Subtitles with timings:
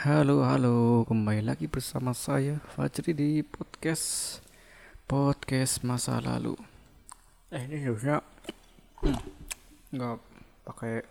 [0.00, 4.40] Halo, halo, kembali lagi bersama saya Fajri di podcast
[5.04, 6.56] podcast masa lalu.
[7.52, 8.24] Eh ini harusnya
[9.04, 9.20] hmm,
[9.92, 10.16] nggak
[10.64, 11.04] pakai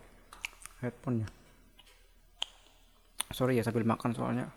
[0.82, 1.28] headphone ya.
[3.30, 4.50] Sorry ya sambil makan soalnya.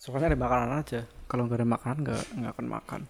[0.00, 1.04] Soalnya ada makanan aja.
[1.28, 3.00] Kalau nggak ada makanan nggak nggak akan makan.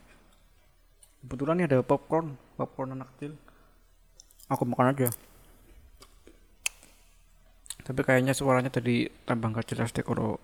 [1.23, 3.39] Kebetulan nih ada popcorn, popcorn anak kecil.
[4.51, 5.15] Aku makan aja
[7.83, 10.39] tapi kayaknya suaranya tadi tambah gak jelas deh kalau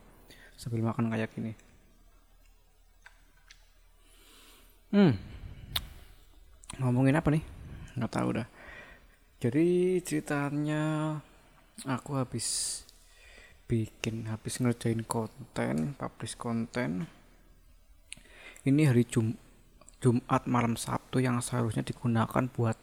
[0.59, 1.55] sambil makan kayak gini.
[4.91, 5.15] Hmm.
[6.83, 7.45] Ngomongin apa nih?
[7.95, 8.49] Nggak tahu dah.
[9.39, 11.15] Jadi ceritanya
[11.87, 12.83] aku habis
[13.69, 17.07] bikin habis ngerjain konten publish konten.
[18.67, 19.39] Ini hari Jum
[20.03, 22.79] Jumat malam Sabtu yang seharusnya digunakan buat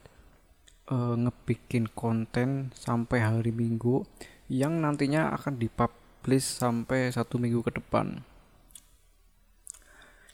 [0.91, 4.05] uh, ngebikin konten sampai hari Minggu
[4.51, 8.21] yang nantinya akan dipublish sampai satu minggu ke depan.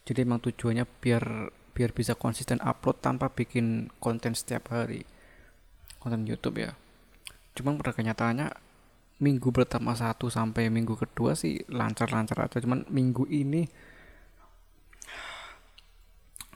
[0.03, 5.07] Jadi emang tujuannya biar biar bisa konsisten upload tanpa bikin konten setiap hari.
[6.01, 6.75] Konten YouTube ya.
[7.55, 8.51] Cuman pada kenyataannya
[9.21, 12.57] minggu pertama satu sampai minggu kedua sih lancar-lancar aja.
[12.59, 13.69] Cuman minggu ini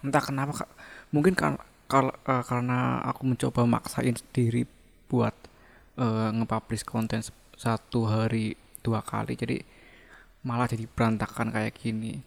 [0.03, 0.69] entah kenapa
[1.09, 1.57] mungkin kan
[1.89, 4.65] kal, uh, karena aku mencoba maksain diri
[5.09, 5.33] buat
[5.97, 7.21] uh, nge-publish konten
[7.55, 9.33] satu hari dua kali.
[9.35, 9.57] Jadi
[10.45, 12.21] malah jadi berantakan kayak gini.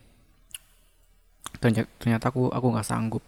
[1.63, 3.25] Dan ternyata aku aku nggak sanggup.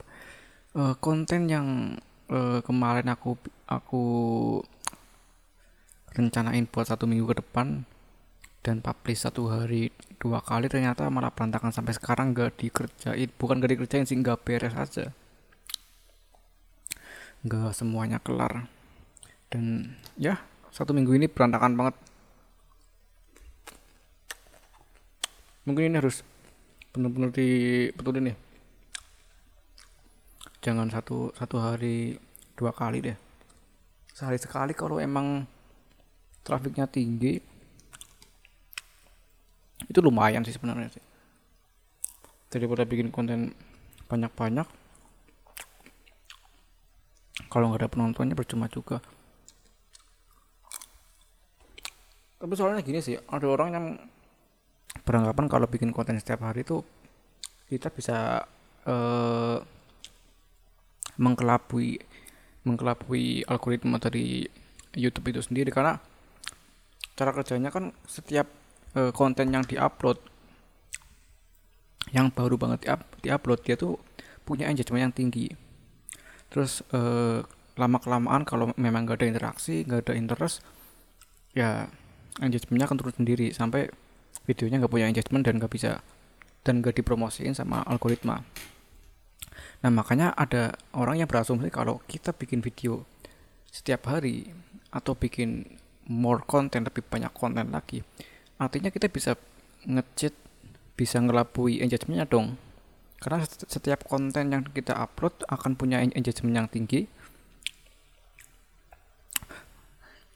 [0.70, 1.98] Uh, konten yang
[2.30, 3.34] uh, kemarin aku
[3.66, 4.04] aku
[6.10, 7.86] rencanain buat satu minggu ke depan
[8.60, 9.88] dan publish satu hari
[10.20, 13.30] dua kali ternyata malah berantakan sampai sekarang nggak dikerjain.
[13.38, 15.14] Bukan gak dikerjain sih nggak beres aja.
[17.46, 18.68] Nggak semuanya kelar.
[19.50, 20.38] Dan ya
[20.70, 21.94] satu minggu ini berantakan banget.
[25.68, 26.22] Mungkin ini harus
[26.90, 28.36] benar-benar dibetulin nih
[30.60, 32.20] jangan satu satu hari
[32.54, 33.16] dua kali deh.
[34.12, 35.48] Sehari sekali kalau emang
[36.44, 37.40] trafiknya tinggi
[39.88, 41.04] itu lumayan sih sebenarnya sih.
[42.52, 43.56] Daripada bikin konten
[44.10, 44.68] banyak-banyak
[47.48, 49.00] kalau nggak ada penontonnya percuma juga
[52.40, 53.86] tapi soalnya gini sih ada orang yang
[55.04, 56.80] beranggapan kalau bikin konten setiap hari itu
[57.68, 58.42] kita bisa
[58.88, 59.60] uh,
[61.20, 62.00] mengkelabui
[62.64, 64.44] mengkelabui algoritma dari
[64.96, 65.70] YouTube itu sendiri.
[65.70, 65.96] Karena
[67.14, 68.48] cara kerjanya kan setiap
[68.96, 70.18] uh, konten yang diupload
[72.10, 74.00] yang baru banget diup, diupload dia tuh
[74.42, 75.46] punya engagement yang tinggi.
[76.50, 77.44] Terus uh,
[77.78, 80.60] lama kelamaan kalau memang gak ada interaksi gak ada interest
[81.56, 81.88] ya
[82.38, 83.90] engagementnya akan turun sendiri sampai
[84.46, 86.04] videonya nggak punya engagement dan nggak bisa
[86.62, 88.46] dan nggak dipromosiin sama algoritma.
[89.82, 93.08] Nah makanya ada orang yang berasumsi kalau kita bikin video
[93.70, 94.50] setiap hari
[94.94, 95.78] atau bikin
[96.10, 98.02] more content lebih banyak konten lagi
[98.60, 99.38] artinya kita bisa
[99.88, 100.36] ngecit
[100.94, 102.60] bisa ngelabui engagementnya dong.
[103.20, 107.08] Karena setiap konten yang kita upload akan punya engagement yang tinggi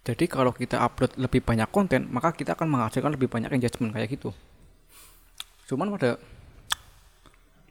[0.04, 4.12] Jadi kalau kita upload lebih banyak konten, maka kita akan menghasilkan lebih banyak engagement kayak
[4.12, 4.36] gitu.
[5.64, 6.20] Cuman pada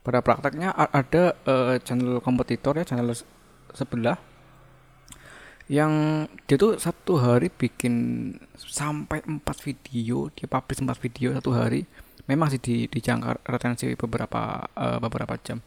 [0.01, 3.13] pada prakteknya ada uh, channel kompetitor ya, channel
[3.77, 4.17] sebelah
[5.71, 7.93] yang dia tuh satu hari bikin
[8.57, 11.85] sampai empat video, dia publish empat video satu hari.
[12.25, 15.61] Memang sih di dijangka retensi beberapa uh, beberapa jam.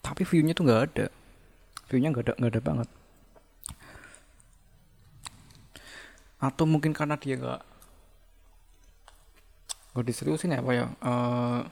[0.00, 1.06] Tapi view-nya tuh nggak ada.
[1.92, 2.88] View-nya nggak ada nggak ada banget
[6.44, 7.60] atau mungkin karena dia gak
[9.96, 11.62] gak diseriusin ya apa ya uh,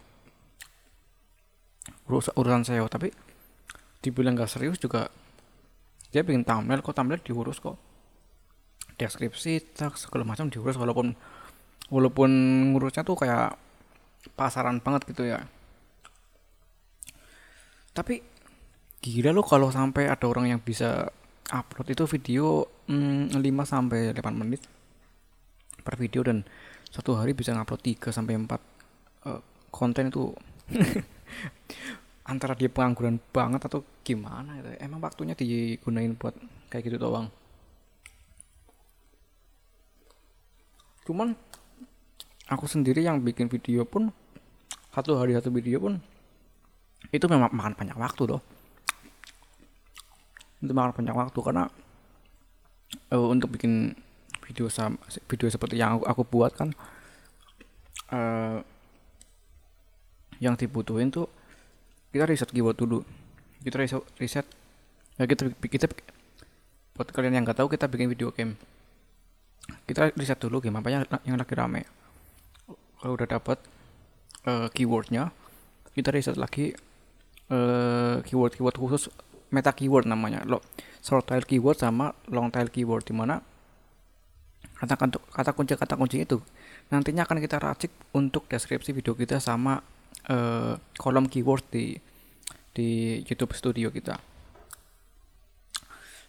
[2.09, 3.13] urus urusan SEO tapi
[4.01, 5.13] dibilang gak serius juga
[6.13, 7.81] dia bikin thumbnail kok thumbnail diurus kok.
[9.01, 11.17] Deskripsi tag segala macam diurus walaupun
[11.89, 12.31] walaupun
[12.77, 13.57] ngurusnya tuh kayak
[14.37, 15.41] pasaran banget gitu ya.
[17.97, 18.21] Tapi
[19.01, 21.09] gila lo kalau sampai ada orang yang bisa
[21.49, 24.63] upload itu video hmm, 5 sampai 8 menit
[25.83, 26.47] per video dan
[26.89, 28.59] satu hari bisa ngupload 3 sampai 4 uh,
[29.29, 29.41] eh,
[29.73, 30.31] konten itu
[32.33, 34.69] antara dia pengangguran banget atau gimana gitu.
[34.79, 36.35] Emang waktunya digunain buat
[36.71, 37.27] kayak gitu doang.
[41.03, 41.35] Cuman
[42.47, 44.15] aku sendiri yang bikin video pun
[44.93, 45.99] satu hari satu video pun
[47.11, 48.43] itu memang makan banyak waktu loh
[50.63, 51.65] itu makan banyak waktu karena
[53.13, 53.97] uh, untuk bikin
[54.45, 54.99] video sama
[55.29, 56.71] video seperti yang aku, aku buat kan
[58.13, 58.61] uh,
[60.43, 61.31] yang dibutuhin tuh
[62.13, 63.01] kita riset keyword dulu.
[63.63, 64.47] Kita riset, riset
[65.17, 65.87] ya kita kita
[66.93, 68.59] buat kalian yang nggak tahu kita bikin video game.
[69.87, 71.87] Kita riset dulu game apa yang, yang lagi rame.
[73.01, 73.59] Kalau udah dapat
[74.45, 75.31] uh, keywordnya
[75.95, 76.75] kita riset lagi
[77.49, 79.09] uh, keyword keyword khusus
[79.53, 80.65] meta keyword namanya lo
[81.05, 83.45] short tail keyword sama long tail keyword di mana
[84.81, 84.99] kata
[85.31, 86.43] kata kunci kata kunci itu
[86.91, 89.79] nantinya akan kita racik untuk deskripsi video kita sama
[90.29, 91.97] uh, kolom keyword di
[92.73, 94.17] di YouTube Studio kita.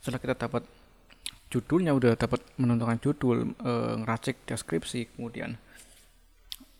[0.03, 0.63] Setelah kita dapat
[1.47, 5.55] judulnya udah dapat menentukan judul, uh, ngeracik deskripsi, kemudian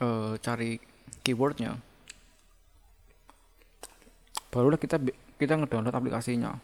[0.03, 0.83] uh, cari
[1.23, 1.79] keywordnya,
[4.51, 4.99] barulah kita
[5.43, 6.55] kita ngedownload aplikasinya.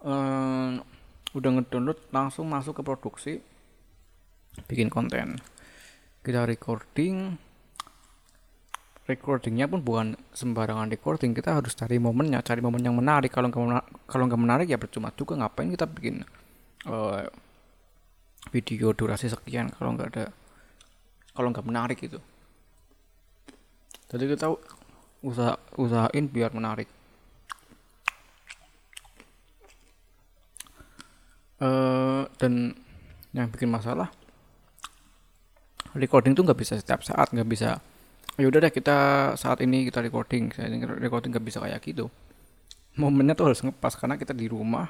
[0.00, 0.80] Uh,
[1.36, 3.32] udah ngedownload langsung masuk ke produksi
[4.64, 5.36] bikin konten.
[6.24, 7.36] Kita recording.
[9.04, 13.28] Recordingnya pun bukan sembarangan recording kita harus cari momennya cari momen yang menarik.
[13.28, 16.22] Kalau nggak kalau nggak menarik ya percuma juga ngapain kita bikin
[16.86, 17.26] uh,
[18.48, 20.24] video durasi sekian kalau nggak ada
[21.36, 22.16] kalau nggak menarik itu
[24.08, 24.46] jadi kita
[25.20, 26.88] usaha usahain biar menarik.
[31.60, 32.72] Uh, dan
[33.36, 34.08] yang bikin masalah
[35.92, 37.80] recording tuh nggak bisa setiap saat nggak bisa.
[38.40, 38.98] Ya udah deh kita
[39.36, 40.48] saat ini kita recording.
[40.56, 42.08] Saya recording nggak bisa kayak gitu.
[42.96, 44.88] Momennya tuh harus ngepas karena kita di rumah.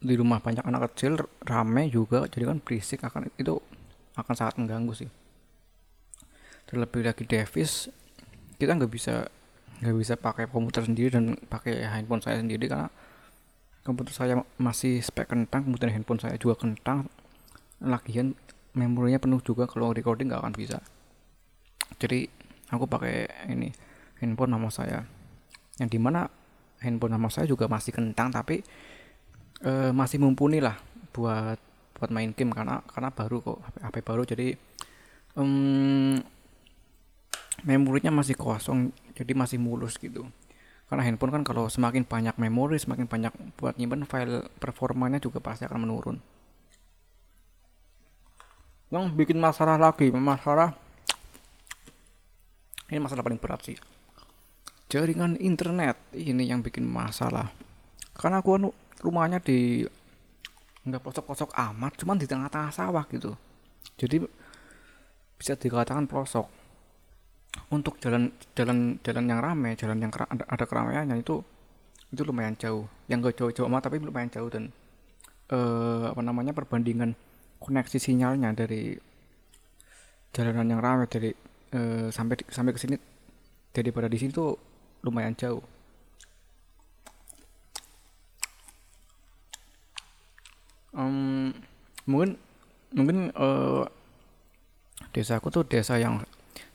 [0.00, 3.60] Di rumah banyak anak kecil rame juga jadi kan berisik akan itu
[4.16, 5.10] akan sangat mengganggu sih
[6.66, 7.88] terlebih lagi Davis
[8.58, 9.28] kita nggak bisa
[9.80, 12.88] nggak bisa pakai komputer sendiri dan pakai handphone saya sendiri karena
[13.84, 17.06] komputer saya masih spek kentang kemudian handphone saya juga kentang.
[17.78, 18.34] Lagian
[18.74, 20.82] memorinya penuh juga kalau recording nggak akan bisa.
[22.02, 22.26] Jadi
[22.74, 23.70] aku pakai ini
[24.18, 25.06] handphone nama saya.
[25.78, 26.26] Yang di mana
[26.82, 28.64] handphone nama saya juga masih kentang tapi
[29.62, 30.74] uh, masih mumpuni lah
[31.14, 31.60] buat
[31.96, 34.22] buat main game karena karena baru kok HP, HP baru.
[34.26, 34.48] Jadi
[35.38, 36.18] um,
[37.64, 40.28] memorinya masih kosong jadi masih mulus gitu.
[40.86, 45.64] Karena handphone kan kalau semakin banyak memori semakin banyak buat nyimpen file performanya juga pasti
[45.66, 46.16] akan menurun.
[48.92, 50.76] Yang bikin masalah lagi masalah
[52.86, 53.78] ini masalah paling berat sih.
[54.86, 57.50] Jaringan internet ini yang bikin masalah.
[58.14, 58.70] Karena aku anu
[59.02, 59.82] rumahnya di
[60.86, 63.34] nggak pelosok-pelosok amat cuman di tengah-tengah sawah gitu.
[63.98, 64.22] Jadi
[65.34, 66.46] bisa dikatakan pelosok
[67.72, 71.42] untuk jalan jalan jalan yang ramai jalan yang ada, ada keramaiannya itu
[72.14, 74.70] itu lumayan jauh yang gak jauh-jauh amat tapi lumayan jauh dan
[75.50, 77.18] eh, apa namanya perbandingan
[77.58, 78.94] koneksi sinyalnya dari
[80.36, 81.32] jalanan yang ramai dari
[81.72, 82.96] uh, sampai sampai ke sini
[83.72, 84.52] daripada di sini tuh
[85.00, 85.64] lumayan jauh.
[90.96, 91.52] Um,
[92.08, 92.40] mungkin
[92.92, 93.84] mungkin uh,
[95.12, 96.24] desaku tuh desa yang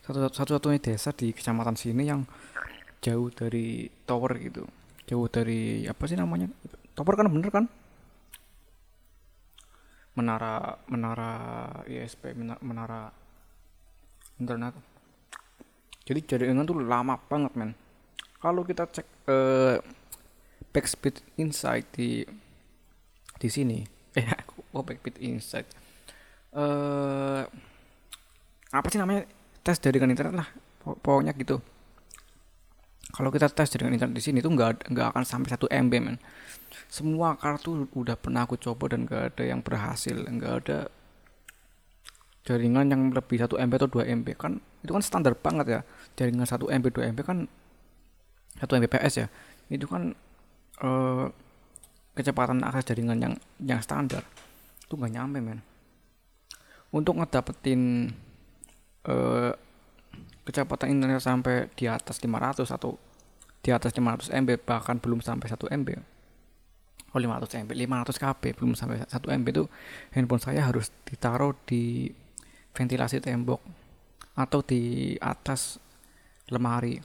[0.01, 2.25] satu-satunya desa di kecamatan sini yang
[3.01, 4.65] jauh dari tower gitu.
[5.05, 6.49] Jauh dari apa sih namanya?
[6.97, 7.65] Tower kan bener kan?
[10.17, 11.31] Menara menara
[11.85, 13.13] ISP menara,
[14.41, 14.73] internet.
[16.01, 17.71] Jadi jaringan tuh lama banget men.
[18.41, 19.77] Kalau kita cek uh,
[20.73, 22.25] backspeed insight di
[23.37, 23.85] di sini
[24.17, 24.25] eh
[24.73, 25.69] oh backspeed insight.
[26.51, 27.45] Uh,
[28.73, 29.23] apa sih namanya
[29.61, 30.47] tes jaringan internet lah
[30.81, 31.61] pokoknya gitu.
[33.11, 36.17] Kalau kita tes jaringan internet di sini tuh nggak nggak akan sampai satu MB men.
[36.91, 40.91] Semua kartu udah pernah aku coba dan gak ada yang berhasil nggak ada
[42.41, 45.81] jaringan yang lebih 1 MB atau 2 MB kan itu kan standar banget ya.
[46.17, 47.37] Jaringan 1 MB 2 MB kan
[48.57, 49.27] 1 Mbps ya.
[49.69, 50.17] Itu kan
[50.81, 51.25] eh,
[52.17, 54.25] kecepatan akses jaringan yang yang standar.
[54.83, 55.59] Itu nggak nyampe men.
[56.91, 58.11] Untuk ngedapetin
[59.07, 59.51] eh,
[60.45, 62.97] kecepatan internet sampai di atas 500 atau
[63.61, 65.89] di atas 500 MB bahkan belum sampai 1 MB
[67.13, 69.65] oh 500 MB 500 KB belum sampai 1 MB itu
[70.17, 72.09] handphone saya harus ditaruh di
[72.73, 73.61] ventilasi tembok
[74.35, 75.79] atau di atas
[76.51, 76.99] lemari.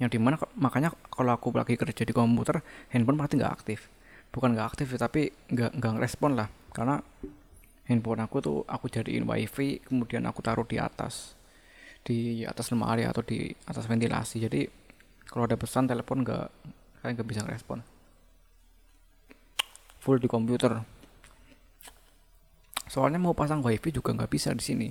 [0.00, 3.88] Yang di mana makanya kalau aku lagi kerja di komputer handphone pasti nggak aktif.
[4.32, 6.48] Bukan nggak aktif tapi nggak nggak respon lah.
[6.72, 7.00] Karena
[7.90, 11.34] handphone aku tuh aku jadiin wifi kemudian aku taruh di atas
[12.06, 14.40] di atas lemari atau di atas ventilasi.
[14.40, 14.64] Jadi
[15.26, 16.46] kalau ada pesan telepon nggak
[17.02, 17.82] kayak nggak bisa respon
[20.00, 20.80] full di komputer.
[22.90, 24.88] Soalnya mau pasang wifi juga nggak bisa di sini.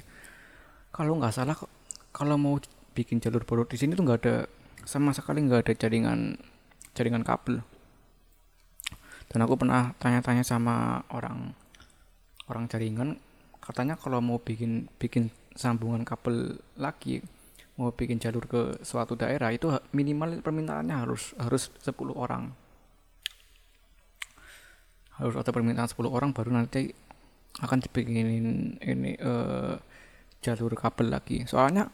[0.94, 1.58] Kalau nggak salah
[2.14, 2.56] kalau mau
[2.94, 4.36] bikin jalur baru di sini tuh nggak ada
[4.86, 6.38] sama sekali nggak ada jaringan
[6.94, 7.60] jaringan kabel.
[9.30, 11.54] Dan aku pernah tanya-tanya sama orang
[12.50, 13.16] orang jaringan
[13.62, 17.22] katanya kalau mau bikin bikin sambungan kabel lagi
[17.80, 22.52] mau bikin jalur ke suatu daerah itu minimal permintaannya harus harus 10 orang.
[25.16, 26.92] Harus ada permintaan 10 orang baru nanti
[27.64, 29.80] akan dibikinin ini uh,
[30.44, 31.48] jalur kabel lagi.
[31.48, 31.88] Soalnya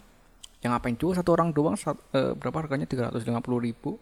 [0.66, 2.90] yang ngapain juga satu orang doang sat, uh, berapa harganya?
[2.90, 3.22] 350
[3.62, 4.02] ribu.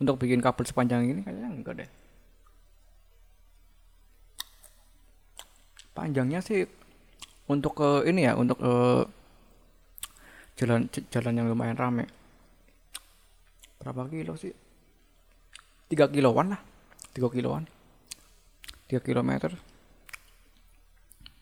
[0.00, 1.90] Untuk bikin kabel sepanjang ini kayaknya enggak deh
[5.94, 6.66] panjangnya sih
[7.46, 9.06] untuk ke uh, ini ya untuk uh,
[10.58, 12.04] jalan jalan yang lumayan rame.
[13.78, 14.52] Berapa kilo sih?
[15.88, 16.60] 3 kiloan lah
[17.14, 17.64] 3 kiloan.
[18.90, 19.52] 3 kilometer.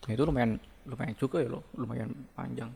[0.03, 2.71] Itu lumayan lumayan juga ya loh lumayan panjang.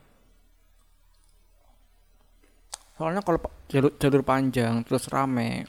[2.97, 5.69] Soalnya kalau jalur jalur panjang terus rame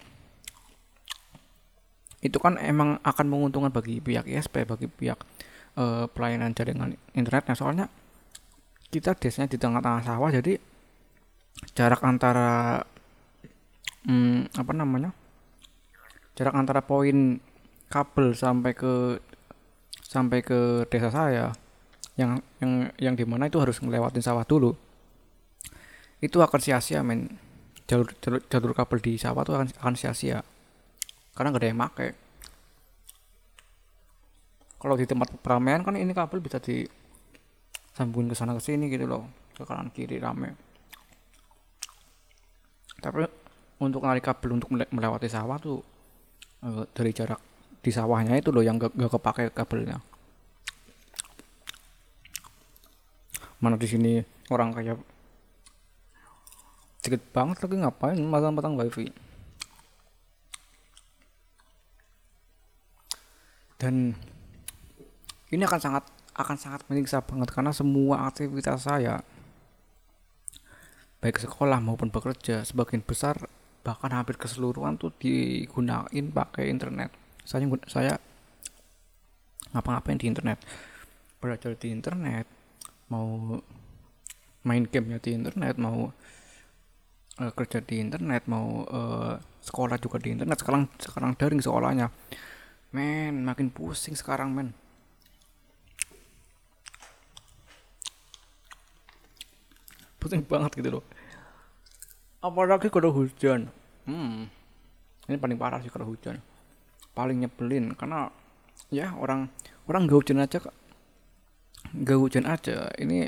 [2.22, 5.20] itu kan emang akan menguntungkan bagi pihak ISP bagi pihak
[5.78, 7.86] uh, pelayanan jaringan internetnya soalnya
[8.90, 10.58] kita desanya di tengah-tengah sawah jadi
[11.78, 12.84] jarak antara
[14.10, 15.12] hmm, apa namanya
[16.38, 17.40] jarak antara poin
[17.88, 19.22] kabel sampai ke
[20.04, 21.52] sampai ke desa saya
[22.18, 24.74] yang yang yang di mana itu harus ngelewatin sawah dulu.
[26.18, 27.38] Itu akan sia-sia men.
[27.88, 30.44] Jalur, jalur jalur kabel di sawah itu akan akan sia-sia.
[31.38, 32.08] Karena gak ada yang make
[34.78, 39.26] kalau di tempat peramaian kan ini kabel bisa disambungin ke sana ke sini gitu loh
[39.58, 40.54] ke kanan kiri rame.
[43.02, 43.26] Tapi
[43.82, 45.82] untuk narik kabel untuk melewati sawah tuh
[46.62, 47.42] eh, dari jarak
[47.82, 49.98] di sawahnya itu loh yang gak, gak kepake kabelnya.
[53.58, 54.22] Mana di sini
[54.54, 55.02] orang kayak
[57.02, 59.08] dikit banget lagi ngapain matang-matang wifi
[63.80, 64.18] dan
[65.52, 66.04] ini akan sangat
[66.38, 69.24] akan sangat menyiksa banget karena semua aktivitas saya
[71.18, 73.50] baik sekolah maupun bekerja sebagian besar
[73.82, 77.08] bahkan hampir keseluruhan tuh digunain pakai internet.
[77.48, 78.20] Saya saya
[79.72, 80.60] ngapa-ngapain di internet?
[81.40, 82.44] Belajar di internet
[83.08, 83.56] mau
[84.68, 86.12] main game ya di internet mau
[87.40, 90.60] uh, kerja di internet mau uh, sekolah juga di internet.
[90.60, 92.12] Sekarang sekarang daring sekolahnya.
[92.92, 94.76] Men makin pusing sekarang men
[100.18, 101.04] pusing banget gitu loh.
[102.42, 103.70] Apalagi kalau hujan?
[104.06, 104.50] Hmm.
[105.28, 106.42] Ini paling parah sih kalau hujan.
[107.14, 108.30] Paling nyebelin karena
[108.94, 109.50] ya orang
[109.90, 110.62] orang gak hujan aja
[111.88, 113.26] gak hujan aja ini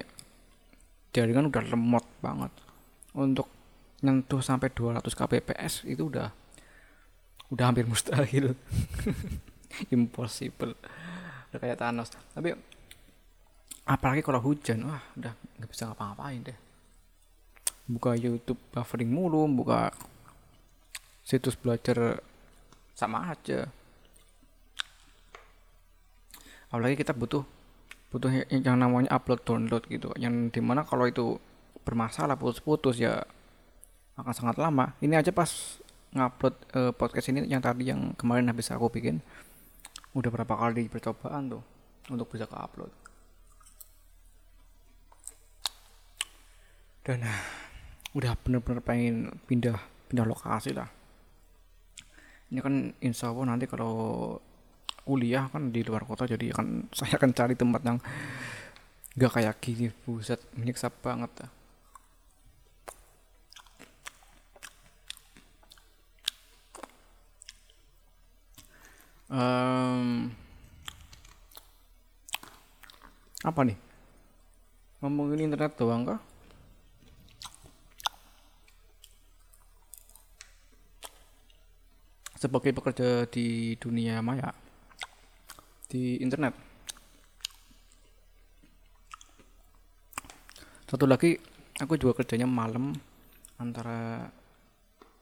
[1.15, 2.53] jaringan udah lemot banget.
[3.17, 3.49] Untuk
[4.05, 6.29] nyentuh sampai 200 kbps itu udah
[7.49, 8.53] udah hampir mustahil.
[9.95, 10.77] Impossible.
[11.49, 12.13] Udah kayak Thanos.
[12.13, 12.53] Tapi
[13.89, 16.68] apalagi kalau hujan wah udah nggak bisa ngapa-ngapain deh
[17.89, 19.89] buka YouTube buffering mulu buka
[21.25, 22.21] situs belajar
[22.93, 23.65] sama aja.
[26.69, 27.41] Apalagi kita butuh
[28.13, 30.13] butuh yang namanya upload download gitu.
[30.21, 31.41] Yang di mana kalau itu
[31.81, 33.25] bermasalah putus-putus ya
[34.21, 34.93] akan sangat lama.
[35.01, 35.81] Ini aja pas
[36.13, 39.21] ngupload uh, podcast ini yang tadi yang kemarin habis aku bikin
[40.17, 41.61] udah berapa kali percobaan tuh
[42.09, 42.89] untuk bisa ke upload
[47.05, 47.21] dan
[48.17, 49.77] udah bener-bener pengen pindah
[50.09, 50.89] pindah lokasi lah
[52.49, 52.75] ini kan
[53.05, 54.33] insya Allah nanti kalau
[55.05, 57.97] kuliah kan di luar kota jadi akan saya akan cari tempat yang
[59.17, 59.89] gak kayak gini.
[60.05, 61.49] Buset menyiksa banget ya.
[69.29, 70.33] Um,
[73.45, 73.77] apa nih?
[75.05, 76.19] Ngomongin internet doang kah
[82.39, 84.55] sebagai pekerja di dunia maya?
[85.91, 86.55] Di internet.
[90.87, 91.35] Satu lagi
[91.77, 92.95] aku juga kerjanya malam
[93.59, 94.25] antara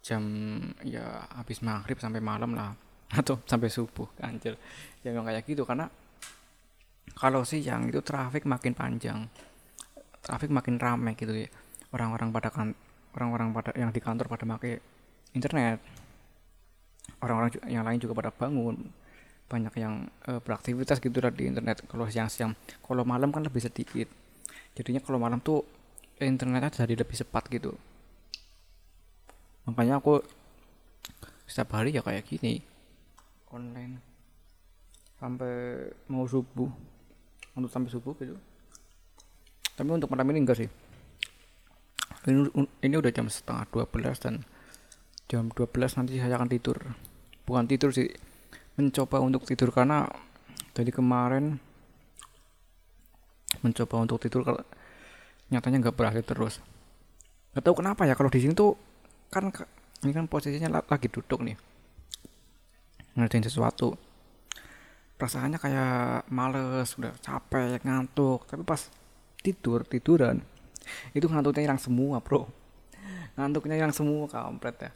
[0.05, 0.23] jam
[0.85, 2.77] ya habis maghrib sampai malam lah.
[3.19, 4.53] Atau sampai subuh anjir.
[5.01, 5.89] Ya memang kayak gitu karena
[7.17, 9.25] kalau siang itu traffic makin panjang.
[10.21, 11.49] Traffic makin ramai gitu ya.
[11.89, 12.77] Orang-orang pada kan
[13.17, 14.77] orang-orang pada yang di kantor pada pakai
[15.33, 15.81] internet
[17.21, 18.75] orang-orang yang lain juga pada bangun.
[19.47, 21.83] Banyak yang uh, beraktivitas gitu lah di internet.
[21.87, 24.07] Kalau siang-siang kalau malam kan lebih sedikit.
[24.75, 25.63] Jadinya kalau malam tuh
[26.19, 27.73] internetnya jadi lebih cepat gitu.
[29.67, 30.23] Makanya aku
[31.47, 32.59] setiap hari ya kayak gini.
[33.51, 33.99] Online.
[35.17, 36.69] Sampai mau subuh.
[37.57, 38.35] Untuk sampai subuh gitu.
[39.77, 40.69] Tapi untuk malam ini enggak sih.
[42.27, 42.51] Ini,
[42.83, 44.43] ini udah jam setengah 12 dan
[45.27, 46.79] jam 12 nanti saya akan tidur.
[47.43, 48.07] Bukan tidur sih
[48.79, 50.07] mencoba untuk tidur karena
[50.71, 51.59] dari kemarin
[53.59, 54.63] mencoba untuk tidur kalau
[55.51, 56.55] nyatanya nggak berhasil terus.
[57.51, 58.79] Nggak tahu kenapa ya kalau di sini tuh
[59.27, 59.51] kan
[60.07, 61.59] ini kan posisinya lagi duduk nih.
[63.19, 63.99] Ngerjain sesuatu.
[65.17, 68.47] Perasaannya kayak males udah capek ngantuk.
[68.47, 68.87] Tapi pas
[69.43, 70.39] tidur tiduran
[71.11, 72.47] itu ngantuknya hilang semua bro.
[73.35, 74.91] Ngantuknya hilang semua kampret ya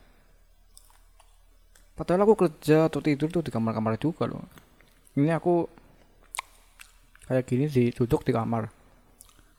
[2.01, 4.41] padahal aku kerja atau tidur tuh di kamar-kamar juga loh.
[5.13, 5.70] Ini aku
[7.29, 8.74] kayak gini sih duduk di kamar.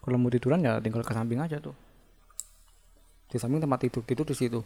[0.02, 1.70] Kalau mau tiduran ya tinggal ke samping aja tuh.
[3.30, 4.58] Di samping tempat tidur tidur di situ.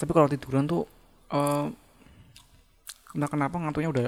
[0.00, 0.88] Tapi kalau tiduran tuh
[1.28, 1.68] uh,
[3.12, 4.06] entah kenapa ngantuknya udah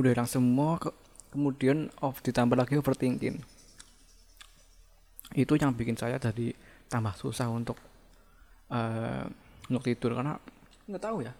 [0.00, 0.88] udah hilang semua ke,
[1.36, 3.44] kemudian off ditambah lagi overthinking.
[5.36, 6.56] Itu yang bikin saya jadi
[6.88, 7.76] tambah susah untuk
[8.72, 9.28] uh,
[9.68, 10.40] untuk tidur karena
[10.86, 11.32] nggak tahu ya.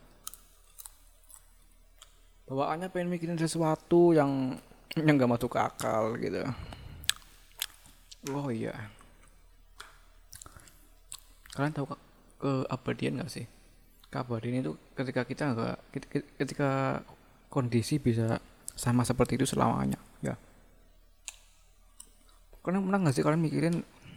[2.47, 4.55] Bawaannya pengen mikirin sesuatu yang
[4.95, 6.43] yang nggak masuk ke akal gitu.
[8.31, 8.75] Oh iya.
[11.55, 11.97] Kalian tahu ke
[12.39, 13.47] keabadian nggak sih?
[14.11, 15.77] Keabadian itu ketika kita nggak
[16.39, 17.03] ketika
[17.51, 18.39] kondisi bisa
[18.77, 20.35] sama seperti itu selamanya ya.
[22.63, 23.77] Kalian pernah nggak sih kalian mikirin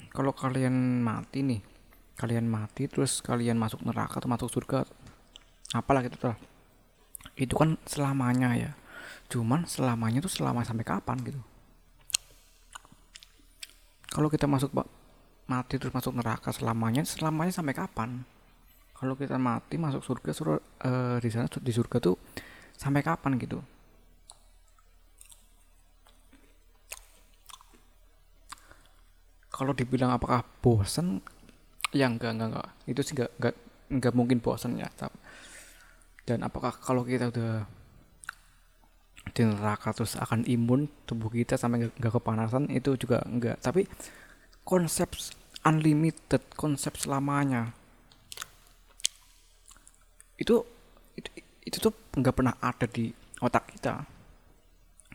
[0.10, 1.62] kalau kalian mati nih
[2.20, 4.84] kalian mati terus kalian masuk neraka atau masuk surga
[5.74, 6.38] apalah gitu tuh
[7.40, 8.72] itu kan selamanya ya.
[9.32, 11.40] Cuman selamanya tuh selama sampai kapan gitu?
[14.12, 14.76] Kalau kita masuk
[15.48, 18.28] mati terus masuk neraka selamanya selamanya sampai kapan?
[18.98, 22.20] Kalau kita mati masuk surga sur uh, di sana di surga tuh
[22.76, 23.64] sampai kapan gitu?
[29.48, 31.24] Kalau dibilang apakah bosan
[31.96, 32.68] ya enggak enggak enggak.
[32.90, 33.56] Itu sih enggak enggak,
[33.94, 34.90] enggak mungkin bosan ya
[36.30, 37.66] dan apakah kalau kita udah
[39.34, 43.90] di neraka terus akan imun tubuh kita sampai nggak kepanasan itu juga enggak tapi
[44.62, 45.10] konsep
[45.66, 47.74] unlimited konsep selamanya
[50.40, 50.56] itu
[51.20, 51.30] itu,
[51.68, 53.12] itu tuh nggak pernah ada di
[53.44, 54.08] otak kita.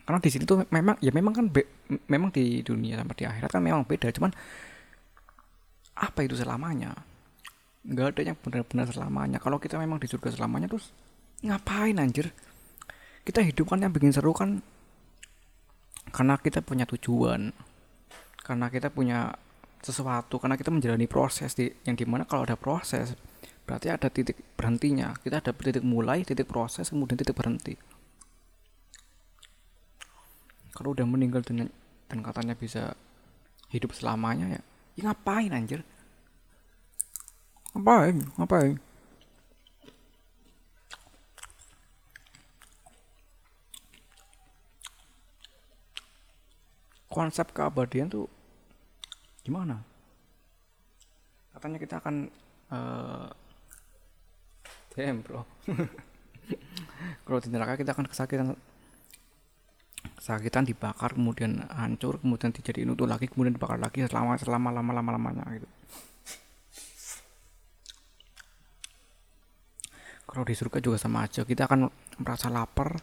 [0.05, 1.65] Karena di sini tuh memang ya memang kan be,
[2.05, 4.29] memang di dunia sama di akhirat kan memang beda cuman
[5.97, 6.93] apa itu selamanya?
[7.89, 9.37] Nggak ada yang benar-benar selamanya.
[9.41, 10.93] Kalau kita memang di surga selamanya terus
[11.49, 12.33] ngapain anjir?
[13.25, 14.61] Kita hidup kan yang bikin seru kan
[16.13, 17.49] karena kita punya tujuan
[18.45, 19.33] karena kita punya
[19.81, 23.17] sesuatu karena kita menjalani proses di yang di mana kalau ada proses
[23.65, 25.17] berarti ada titik berhentinya.
[25.17, 27.73] Kita ada titik mulai titik proses kemudian titik berhenti.
[30.75, 31.71] Kalau udah meninggal dan,
[32.11, 32.93] dan katanya bisa
[33.71, 34.61] hidup selamanya ya,
[34.99, 35.81] ya ngapain anjir?
[37.73, 38.21] Ngapain?
[38.37, 38.84] Ngapain
[47.15, 48.27] konsep keabadian tuh
[49.47, 49.79] gimana?
[51.55, 52.27] Katanya kita akan
[52.75, 53.31] uh,
[54.91, 55.47] damn bro.
[57.23, 58.51] Kalau di neraka kita akan kesakitan
[60.19, 65.11] kesakitan dibakar kemudian hancur kemudian dijadiin utuh lagi kemudian dibakar lagi selama selama lama lama
[65.15, 65.69] lamanya gitu.
[70.27, 71.47] Kalau di surga juga sama aja.
[71.47, 71.87] Kita akan
[72.19, 72.99] merasa lapar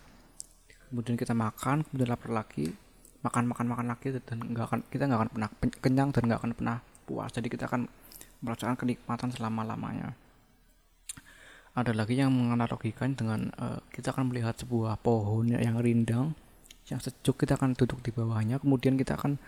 [0.92, 2.68] kemudian kita makan kemudian lapar lagi
[3.22, 6.52] makan makan makan lagi dan nggak akan kita nggak akan pernah kenyang dan nggak akan
[6.54, 7.30] pernah puas.
[7.30, 7.87] Jadi kita akan
[8.42, 10.14] merasakan kenikmatan selama lamanya
[11.72, 16.37] ada lagi yang menganalogikan dengan uh, kita akan melihat sebuah pohon yang rindang
[16.92, 18.61] yang sejuk kita akan duduk di bawahnya.
[18.61, 19.40] Kemudian kita akan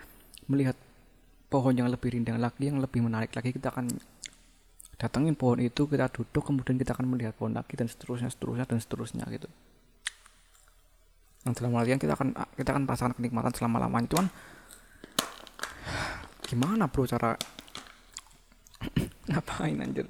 [0.48, 0.72] melihat
[1.52, 3.52] pohon yang lebih rindang lagi yang lebih menarik lagi.
[3.52, 3.92] Kita akan
[4.96, 8.78] datangin pohon itu kita duduk kemudian kita akan melihat pohon lagi dan seterusnya seterusnya dan
[8.78, 9.50] seterusnya gitu
[11.44, 14.28] yang dalam artian kita akan kita akan pasangan kenikmatan selama lamanya itu kan
[16.44, 17.36] gimana bro cara
[19.28, 20.08] ngapain anjir?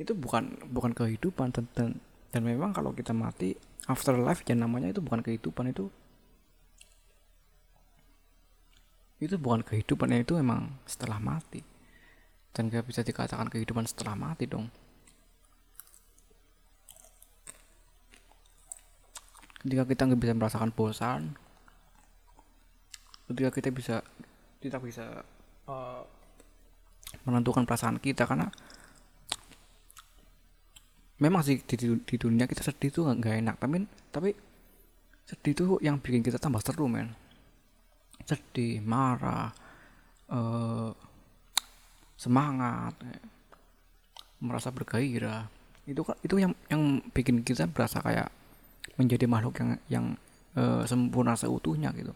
[0.00, 1.88] Itu bukan bukan kehidupan dan, dan
[2.32, 3.56] dan memang kalau kita mati
[3.88, 5.92] afterlife ya namanya itu bukan kehidupan itu
[9.18, 11.60] itu bukan kehidupan itu memang setelah mati.
[12.54, 14.72] Dan gak bisa dikatakan kehidupan setelah mati dong
[19.64, 21.20] ketika kita nggak bisa merasakan bosan
[23.28, 23.96] ketika kita bisa
[24.58, 25.22] kita bisa
[25.68, 26.02] uh,
[27.24, 28.48] menentukan perasaan kita karena
[31.18, 33.82] memang sih di, di dunia kita sedih tuh nggak enak tapi
[34.14, 34.30] tapi
[35.28, 37.12] sedih tuh yang bikin kita tambah seru men.
[38.24, 39.52] Sedih marah
[40.32, 40.88] uh,
[42.16, 42.96] semangat
[44.40, 45.44] merasa bergairah.
[45.84, 48.32] Itu itu yang yang bikin kita berasa kayak
[48.98, 50.06] menjadi makhluk yang yang
[50.58, 52.10] uh, sempurna seutuhnya gitu.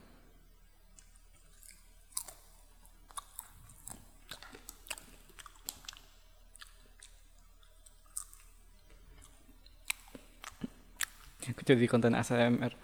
[11.63, 12.75] Jadi konten ASMR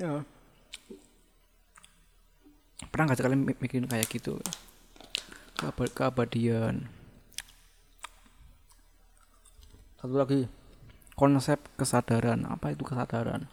[0.00, 0.24] ya.
[2.88, 4.40] Pernah nggak sekali mikirin kayak gitu?
[5.56, 6.88] Keabad keabadian.
[10.00, 10.48] Satu lagi
[11.12, 13.48] konsep kesadaran apa itu kesadaran?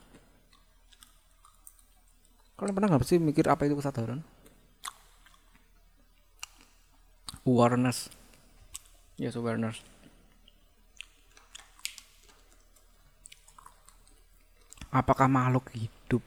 [2.59, 4.23] Kalian pernah nggak sih mikir apa itu kesadaran?
[7.47, 8.11] Awareness.
[9.15, 9.79] Yes awareness.
[14.91, 16.23] Apakah makhluk hidup?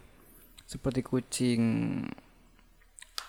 [0.64, 1.62] Seperti kucing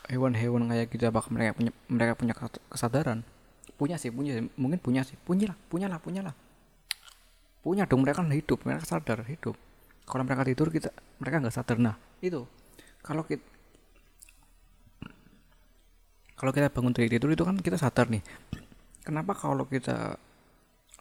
[0.08, 2.34] hewan-hewan kayak gitu apakah mereka punya mereka punya
[2.72, 3.28] kesadaran?
[3.76, 4.48] Punya sih punya sih.
[4.56, 5.20] mungkin punya sih.
[5.20, 6.36] Punya lah punya lah punya lah
[7.63, 9.56] punya dong mereka kan hidup mereka sadar hidup
[10.04, 10.91] kalau mereka tidur kita
[11.23, 12.43] mereka nggak sadar nah itu
[12.99, 13.43] kalau kita
[16.36, 18.23] kalau kita bangun dari tidur itu kan kita sadar nih
[19.02, 20.19] kenapa kalau kita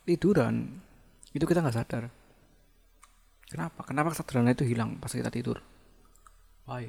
[0.06, 0.80] tiduran
[1.34, 2.06] itu kita nggak sadar
[3.52, 3.84] Kenapa?
[3.84, 5.60] Kenapa kesadaran itu hilang pas kita tidur?
[6.64, 6.88] Why?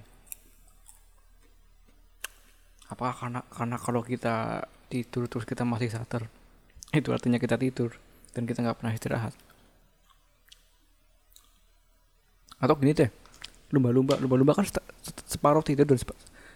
[2.88, 6.32] Apakah karena karena kalau kita tidur terus kita masih sadar
[6.96, 8.00] itu artinya kita tidur
[8.32, 9.36] dan kita nggak pernah istirahat?
[12.64, 13.12] Atau gini deh,
[13.76, 14.64] lumba-lumba, lumba-lumba kan
[15.28, 16.00] separuh tidur dan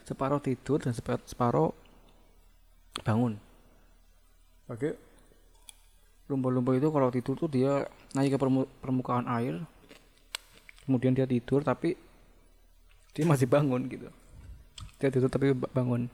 [0.07, 0.95] separuh tidur dan
[1.27, 1.75] separuh
[3.03, 3.35] bangun.
[4.71, 4.95] Oke.
[6.31, 7.83] Lumba-lumba itu kalau tidur tuh dia
[8.15, 8.39] naik ke
[8.79, 9.59] permukaan air
[10.87, 11.99] kemudian dia tidur tapi
[13.11, 14.07] dia masih bangun gitu
[14.95, 16.07] dia tidur tapi bangun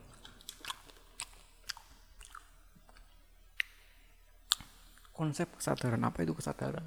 [5.14, 6.82] konsep kesadaran apa itu kesadaran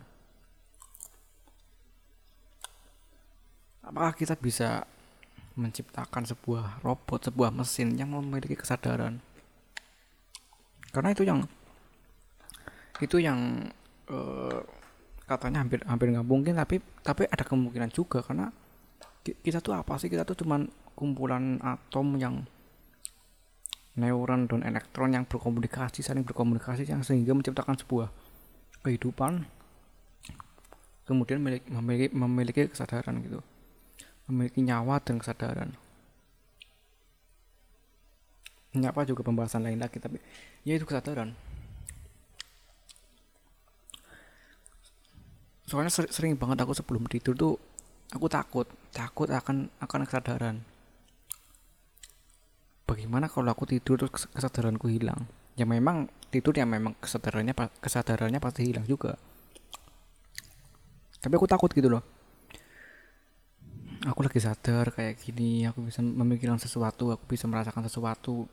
[3.86, 4.82] apakah kita bisa
[5.56, 9.22] menciptakan sebuah robot sebuah mesin yang memiliki kesadaran?
[10.90, 11.46] Karena itu yang
[12.98, 13.70] itu yang
[14.10, 14.60] uh,
[15.26, 18.20] katanya hampir hampir nggak mungkin tapi tapi ada kemungkinan juga.
[18.26, 18.50] Karena
[19.22, 20.10] kita tuh apa sih?
[20.10, 20.66] Kita tuh cuman
[20.98, 22.44] kumpulan atom yang
[23.96, 28.12] neuron dan elektron yang berkomunikasi saling berkomunikasi yang sehingga menciptakan sebuah
[28.84, 29.48] kehidupan
[31.08, 33.40] kemudian memiliki, memiliki, memiliki kesadaran gitu
[34.26, 35.74] memiliki nyawa dan kesadaran.
[38.76, 40.20] Ini apa juga pembahasan lain lagi tapi
[40.66, 41.32] ya itu kesadaran.
[45.66, 47.54] Soalnya sering, sering banget aku sebelum tidur tuh
[48.12, 48.66] aku takut.
[48.94, 50.56] Takut akan akan kesadaran.
[52.86, 55.26] Bagaimana kalau aku tidur terus kesadaranku hilang?
[55.58, 59.18] Ya memang tidur ya memang kesadarannya kesadarannya pasti hilang juga.
[61.18, 62.15] Tapi aku takut gitu loh
[64.06, 68.46] aku lagi sadar kayak gini aku bisa memikirkan sesuatu aku bisa merasakan sesuatu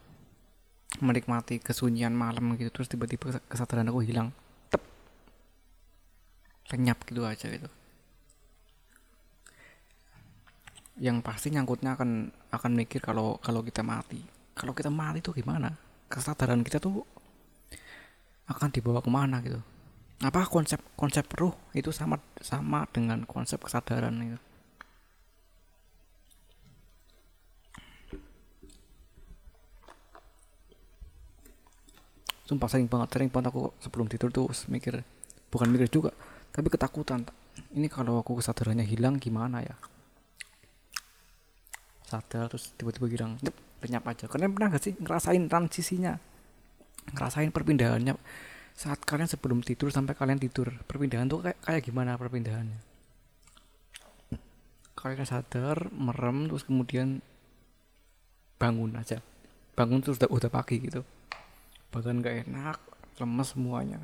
[1.02, 4.30] menikmati kesunyian malam gitu terus tiba-tiba kesadaran aku hilang.
[6.70, 7.70] Lenyap gitu aja gitu.
[11.02, 14.22] Yang pasti nyangkutnya akan akan mikir kalau kalau kita mati.
[14.54, 15.74] Kalau kita mati tuh gimana?
[16.10, 17.02] Kesadaran kita tuh
[18.46, 19.58] akan dibawa ke mana gitu?
[20.22, 24.38] Apa konsep konsep ruh itu sama sama dengan konsep kesadaran itu
[32.43, 34.99] sumpah sering banget sering banget aku sebelum tidur tuh mikir
[35.47, 36.12] bukan mikir juga
[36.53, 37.25] tapi ketakutan.
[37.73, 39.73] Ini kalau aku kesadarannya hilang gimana ya?
[42.06, 43.41] Sadar terus tiba-tiba hilang
[43.82, 44.29] lenyap aja.
[44.29, 46.13] Kalian pernah gak sih ngerasain transisinya?
[47.10, 48.13] Ngerasain perpindahannya?
[48.77, 52.79] Saat kalian sebelum tidur sampai kalian tidur perpindahan tuh kayak kayak gimana perpindahannya?
[54.93, 57.21] Kalian sadar merem terus kemudian
[58.62, 59.25] bangun aja.
[59.73, 61.01] Bangun terus udah udah pagi gitu
[61.93, 62.77] badan gak enak
[63.21, 64.01] lemes semuanya.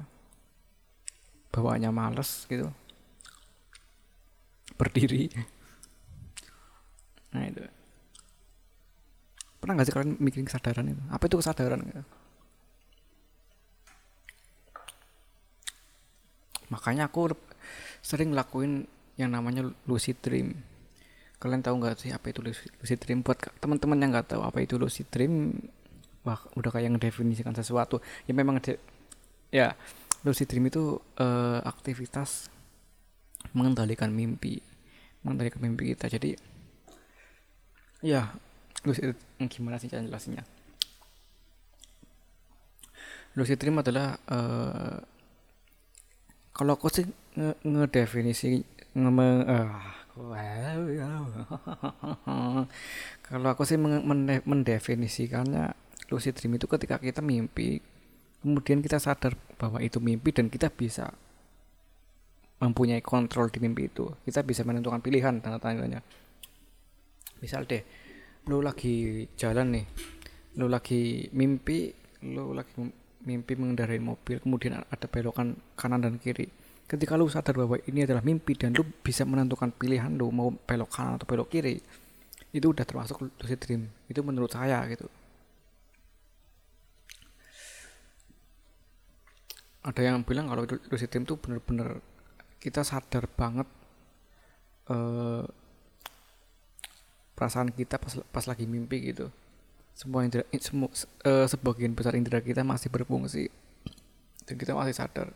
[1.49, 2.69] Bawaannya males gitu.
[4.77, 5.33] Berdiri.
[7.33, 7.65] Nah itu.
[9.59, 11.03] Pernah nggak sih kalian mikirin kesadaran itu?
[11.09, 11.81] Apa itu kesadaran?
[11.83, 12.03] Gitu?
[16.69, 17.33] makanya aku
[18.05, 18.85] sering lakuin
[19.19, 20.55] yang namanya lucid dream.
[21.41, 23.25] Kalian tahu nggak sih apa itu lucid dream?
[23.25, 25.59] Buat teman-teman yang nggak tahu apa itu lucid dream
[26.29, 27.97] wah udah kayak ngedefinisikan sesuatu.
[28.29, 28.61] Ya memang
[29.49, 29.73] ya
[30.21, 32.53] lucid dream itu uh, aktivitas
[33.57, 34.61] mengendalikan mimpi
[35.25, 36.05] mengendalikan mimpi kita.
[36.05, 36.37] Jadi
[38.05, 38.29] ya
[38.85, 39.17] lucid
[39.49, 40.45] gimana sih cara jelasinnya?
[43.33, 45.01] Lucid dream adalah uh,
[46.53, 47.09] kalau aku sih
[47.65, 48.61] ngedefinisi
[48.93, 49.99] nge, nge uh,
[53.27, 55.71] kalau aku sih mendefinisikannya
[56.09, 57.79] lucid dream itu ketika kita mimpi
[58.39, 61.11] kemudian kita sadar bahwa itu mimpi dan kita bisa
[62.59, 64.07] mempunyai kontrol di mimpi itu.
[64.23, 66.03] Kita bisa menentukan pilihan tanda tandanya.
[67.39, 67.83] Misal deh
[68.47, 69.85] lu lagi jalan nih
[70.57, 71.93] lu lagi mimpi
[72.25, 72.73] lu lagi
[73.21, 76.47] mimpi mengendarai mobil kemudian ada belokan kanan dan kiri.
[76.89, 80.89] Ketika lu sadar bahwa ini adalah mimpi dan lu bisa menentukan pilihan lu mau belok
[80.89, 81.79] kanan atau belok kiri
[82.49, 83.87] itu udah termasuk lucid dream.
[84.09, 85.07] Itu menurut saya gitu
[89.79, 92.03] ada yang bilang kalau lucid dream itu bener-bener
[92.59, 93.67] kita sadar banget
[94.91, 95.47] uh,
[97.39, 99.31] perasaan kita pas pas lagi mimpi gitu.
[99.95, 100.91] Semua indera, semua
[101.23, 103.47] uh, sebagian besar indera kita masih berfungsi.
[104.43, 105.31] Dan kita masih sadar.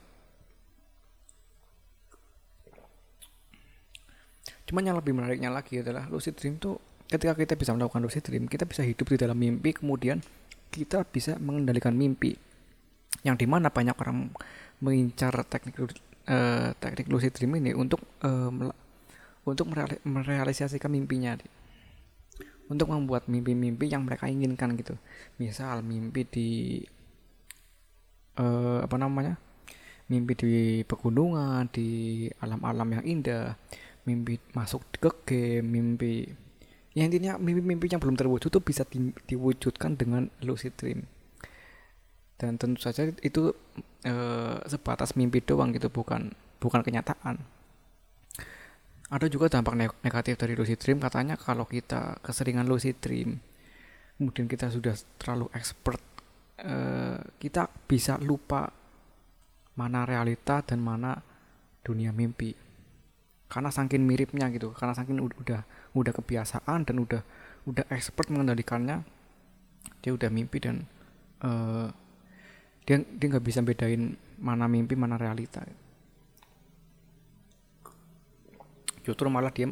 [4.67, 8.47] Cuman yang lebih menariknya lagi adalah lucid dream tuh ketika kita bisa melakukan lucid dream,
[8.47, 10.23] kita bisa hidup di dalam mimpi, kemudian
[10.73, 12.36] kita bisa mengendalikan mimpi.
[13.21, 14.34] Yang di mana banyak orang
[14.82, 18.49] mengincar teknik uh, teknik lucid dream ini untuk uh,
[19.45, 19.69] untuk
[20.08, 21.38] merealisasikan mimpinya
[22.71, 24.97] untuk membuat mimpi-mimpi yang mereka inginkan gitu.
[25.38, 26.49] Misal mimpi di
[28.41, 29.38] uh, apa namanya?
[30.10, 33.56] Mimpi di pegunungan di alam-alam yang indah
[34.04, 36.28] mimpi masuk ke game mimpi
[36.93, 41.08] ya intinya mimpi-mimpi yang belum terwujud itu bisa di, diwujudkan dengan lucid dream
[42.43, 43.56] dan tentu saja itu
[44.03, 44.13] e,
[44.67, 47.39] sebatas mimpi doang gitu bukan bukan kenyataan.
[49.08, 53.39] Ada juga dampak negatif dari lucid dream katanya kalau kita keseringan lucid dream
[54.19, 56.03] kemudian kita sudah terlalu expert
[56.60, 56.75] e,
[57.39, 58.67] kita bisa lupa
[59.79, 61.15] mana realita dan mana
[61.79, 62.51] dunia mimpi.
[63.47, 65.63] Karena saking miripnya gitu karena saking udah
[65.95, 67.23] udah kebiasaan dan udah
[67.63, 69.08] udah expert mengendalikannya
[70.03, 70.84] dia udah mimpi dan
[71.47, 71.88] uh,
[72.83, 75.63] dia dia nggak bisa bedain mana mimpi mana realita.
[79.03, 79.71] Justru malah dia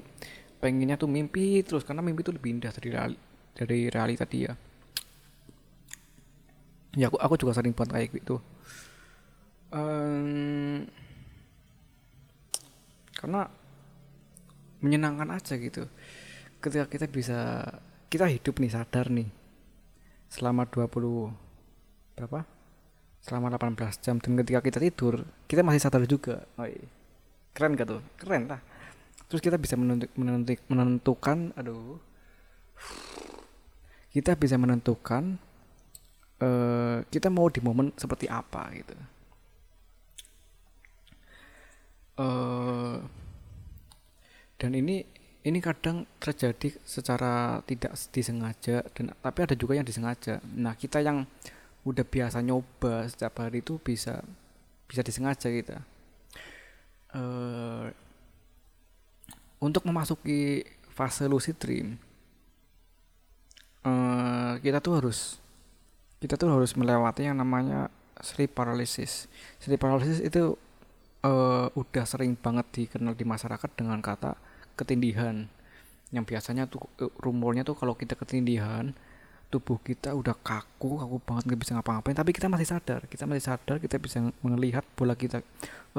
[0.63, 3.11] pengennya tuh mimpi terus karena mimpi itu lebih indah dari real,
[3.55, 4.55] dari realita dia.
[6.95, 8.39] Ya aku aku juga sering buat kayak gitu.
[9.71, 10.83] Um,
[13.15, 13.47] karena
[14.83, 15.87] menyenangkan aja gitu.
[16.59, 17.39] Ketika kita bisa
[18.11, 19.27] kita hidup nih sadar nih.
[20.31, 21.31] Selama 20
[22.15, 22.60] berapa
[23.21, 24.17] selama 18 jam.
[24.17, 26.45] Dan ketika kita tidur kita masih sadar juga.
[26.57, 26.85] Iya.
[27.51, 28.01] keren gak tuh?
[28.17, 28.61] Keren lah.
[29.31, 30.11] Terus kita bisa menentuk,
[30.67, 32.01] menentukan aduh.
[34.11, 35.39] Kita bisa menentukan
[36.43, 38.95] uh, kita mau di momen seperti apa gitu.
[42.19, 42.99] Uh,
[44.59, 45.07] dan ini
[45.41, 50.37] ini kadang terjadi secara tidak disengaja dan tapi ada juga yang disengaja.
[50.53, 51.25] Nah kita yang
[51.81, 54.21] udah biasa nyoba setiap hari itu bisa
[54.85, 55.81] bisa disengaja kita
[57.17, 57.89] uh,
[59.61, 61.97] untuk memasuki fase lucid dream
[63.85, 65.41] uh, kita tuh harus
[66.21, 67.89] kita tuh harus melewati yang namanya
[68.21, 69.25] sleep paralysis.
[69.57, 70.53] Sleep paralysis itu
[71.25, 74.37] uh, udah sering banget dikenal di masyarakat dengan kata
[74.77, 75.49] ketindihan.
[76.13, 78.93] Yang biasanya tuh eh, rumornya tuh kalau kita ketindihan
[79.51, 82.15] tubuh kita udah kaku kaku banget nggak bisa ngapa-ngapain.
[82.15, 85.43] Tapi kita masih sadar kita masih sadar kita bisa melihat bola kita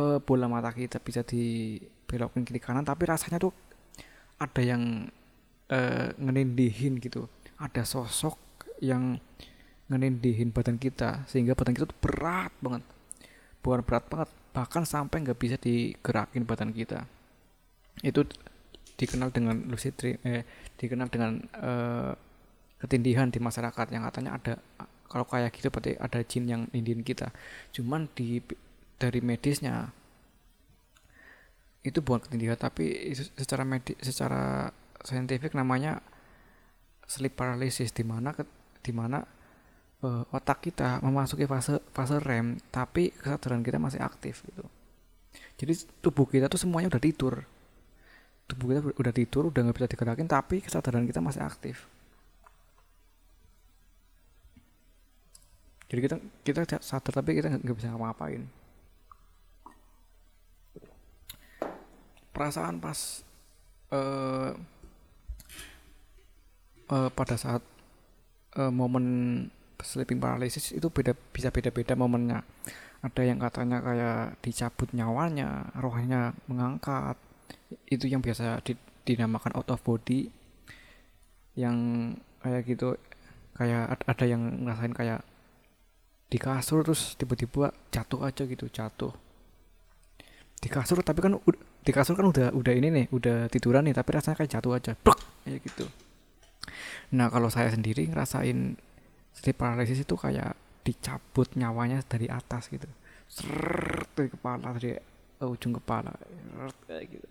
[0.00, 3.52] uh, bola mata kita bisa dibelokin kiri kanan tapi rasanya tuh
[4.40, 5.06] ada yang
[5.68, 7.28] uh, ngenindihin gitu.
[7.60, 8.40] Ada sosok
[8.80, 9.20] yang
[9.92, 12.82] ngenindihin badan kita sehingga badan kita tuh berat banget.
[13.60, 17.04] Bukan berat banget bahkan sampai nggak bisa digerakin badan kita.
[18.00, 18.24] Itu
[18.96, 20.44] dikenal dengan lucid dream eh
[20.78, 22.12] dikenal dengan uh,
[22.82, 24.52] ketindihan di masyarakat yang katanya ada
[25.06, 27.30] kalau kayak gitu berarti ada jin yang nindin kita.
[27.70, 28.42] Cuman di
[28.98, 29.94] dari medisnya
[31.86, 34.70] itu bukan ketindihan tapi secara medis secara
[35.02, 36.02] saintifik namanya
[37.06, 38.34] sleep paralysis di mana
[38.82, 39.18] di mana
[40.02, 44.66] uh, otak kita memasuki fase fase REM tapi kesadaran kita masih aktif gitu.
[45.58, 47.34] Jadi tubuh kita tuh semuanya udah tidur.
[48.50, 51.86] Tubuh kita udah tidur udah nggak bisa digerakin tapi kesadaran kita masih aktif
[55.92, 58.48] jadi kita kita sadar tapi kita nggak bisa ngapa-ngapain.
[62.32, 63.20] Perasaan pas
[63.92, 64.56] uh,
[66.88, 67.60] uh, pada saat
[68.56, 69.04] uh, momen
[69.84, 72.40] sleeping paralysis itu beda bisa beda-beda momennya
[73.02, 77.18] ada yang katanya kayak dicabut nyawanya rohnya mengangkat
[77.90, 80.30] itu yang biasa di, dinamakan out of body
[81.58, 81.76] yang
[82.40, 82.96] kayak gitu.
[83.52, 85.20] Kayak ada yang ngerasain kayak
[86.32, 89.12] di kasur terus tiba-tiba jatuh aja gitu jatuh.
[90.56, 91.36] Di kasur tapi kan
[91.84, 94.92] di kasur kan udah udah ini nih udah tiduran nih tapi rasanya kayak jatuh aja
[94.96, 95.20] Blok!
[95.44, 95.84] kayak gitu.
[97.12, 98.80] Nah kalau saya sendiri ngerasain
[99.36, 102.88] sleep paralysis itu kayak dicabut nyawanya dari atas gitu.
[103.28, 104.96] Srrr, dari kepala dari
[105.44, 106.16] uh, ujung kepala
[106.88, 107.28] kayak gitu.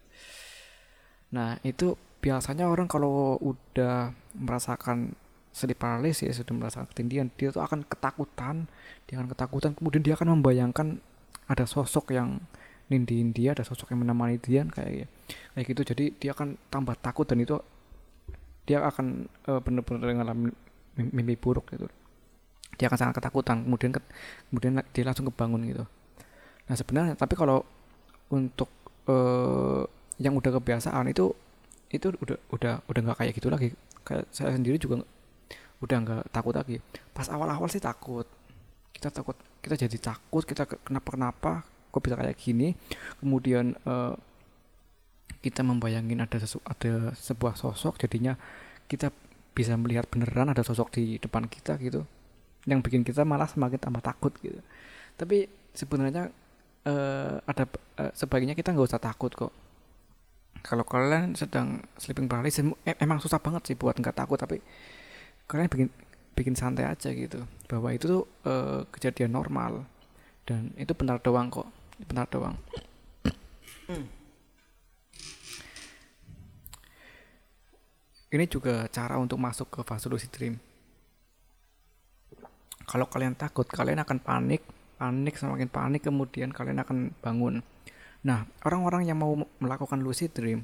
[1.34, 5.18] Nah itu biasanya orang kalau udah merasakan
[5.52, 8.72] sleep paralysis sudah merasakan ketindihan dia tuh akan ketakutan
[9.12, 9.72] dia akan ketakutan.
[9.76, 10.88] Kemudian dia akan membayangkan
[11.52, 12.40] ada sosok yang
[12.88, 15.12] nindiin dia ada sosok yang menemani dia kayak
[15.56, 15.82] kayak gitu.
[15.84, 17.60] Jadi dia akan tambah takut dan itu
[18.64, 20.56] dia akan uh, benar-benar mengalami
[20.96, 21.92] mimpi buruk gitu.
[22.80, 23.68] Dia akan sangat ketakutan.
[23.68, 23.92] Kemudian
[24.48, 25.84] kemudian dia langsung kebangun gitu.
[26.72, 27.68] Nah sebenarnya tapi kalau
[28.32, 28.72] untuk
[29.12, 29.84] uh,
[30.16, 31.36] yang udah kebiasaan itu
[31.92, 33.76] itu udah udah udah nggak kayak gitu lagi.
[34.08, 35.04] Kayak saya sendiri juga
[35.82, 36.78] udah nggak takut lagi.
[37.12, 38.26] Pas awal-awal sih takut.
[38.94, 41.52] Kita takut kita jadi takut kita kenapa kenapa
[41.90, 42.78] kok bisa kayak gini.
[43.20, 44.14] Kemudian uh,
[45.42, 48.38] kita membayangin ada sesu ada sebuah sosok jadinya
[48.86, 49.10] kita
[49.52, 52.06] bisa melihat beneran ada sosok di depan kita gitu.
[52.70, 54.62] Yang bikin kita malah semakin tambah takut gitu.
[55.18, 56.30] Tapi sebenarnya
[56.86, 57.66] uh, ada
[57.98, 59.54] uh, sebaiknya kita nggak usah takut kok.
[60.62, 62.62] Kalau kalian sedang sleeping paralysis
[63.02, 64.62] emang susah banget sih buat nggak takut tapi
[65.52, 65.90] kalian bikin
[66.32, 67.44] bikin santai aja gitu.
[67.68, 69.84] Bahwa itu tuh uh, kejadian normal.
[70.48, 71.68] Dan itu benar doang kok.
[72.08, 72.56] Benar doang.
[78.32, 80.56] Ini juga cara untuk masuk ke fase lucid dream.
[82.88, 84.64] Kalau kalian takut kalian akan panik
[84.96, 87.60] panik semakin panik kemudian kalian akan bangun.
[88.24, 90.64] Nah orang-orang yang mau melakukan lucid dream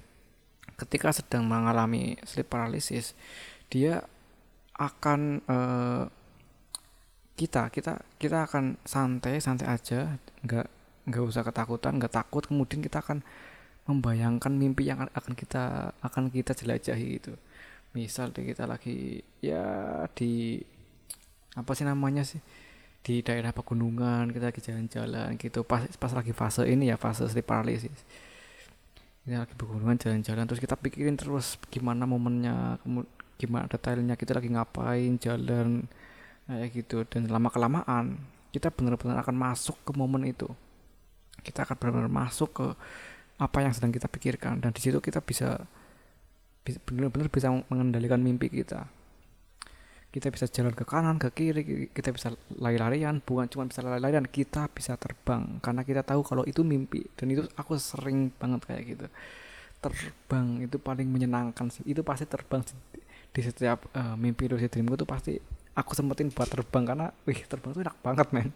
[0.78, 3.18] ketika sedang mengalami sleep paralysis
[3.68, 4.06] dia
[4.78, 6.06] akan uh,
[7.38, 10.18] kita kita kita akan santai santai aja.
[10.46, 10.68] Nggak
[11.10, 12.44] nggak usah ketakutan nggak takut.
[12.46, 13.22] Kemudian kita akan
[13.88, 17.34] membayangkan mimpi yang akan kita akan kita jelajahi itu
[17.96, 20.62] misal kita lagi ya di
[21.58, 22.38] apa sih namanya sih?
[23.02, 25.66] Di daerah pegunungan kita lagi jalan-jalan gitu.
[25.66, 27.98] Pas pas lagi fase ini ya fase sleep paralysis.
[29.26, 32.78] Kita lagi pegunungan jalan-jalan terus kita pikirin terus gimana momennya
[33.38, 35.86] gimana detailnya kita lagi ngapain jalan
[36.50, 37.06] kayak gitu.
[37.08, 38.18] Dan lama kelamaan
[38.52, 40.48] kita benar-benar akan masuk ke momen itu.
[41.44, 42.68] Kita akan benar-benar masuk ke
[43.38, 44.64] apa yang sedang kita pikirkan.
[44.64, 45.62] Dan di situ kita bisa
[46.66, 48.90] benar-benar bisa mengendalikan mimpi kita.
[50.08, 54.72] Kita bisa jalan ke kanan ke kiri kita bisa lari-larian bukan cuma bisa lari-larian kita
[54.72, 55.62] bisa terbang.
[55.62, 57.06] Karena kita tahu kalau itu mimpi.
[57.14, 59.06] Dan itu aku sering banget kayak gitu.
[59.78, 62.66] Terbang itu paling menyenangkan itu pasti terbang
[63.38, 65.38] di setiap uh, mimpi lucid dreamku tuh pasti
[65.78, 68.50] aku sempetin buat terbang karena wih terbang tuh enak banget men.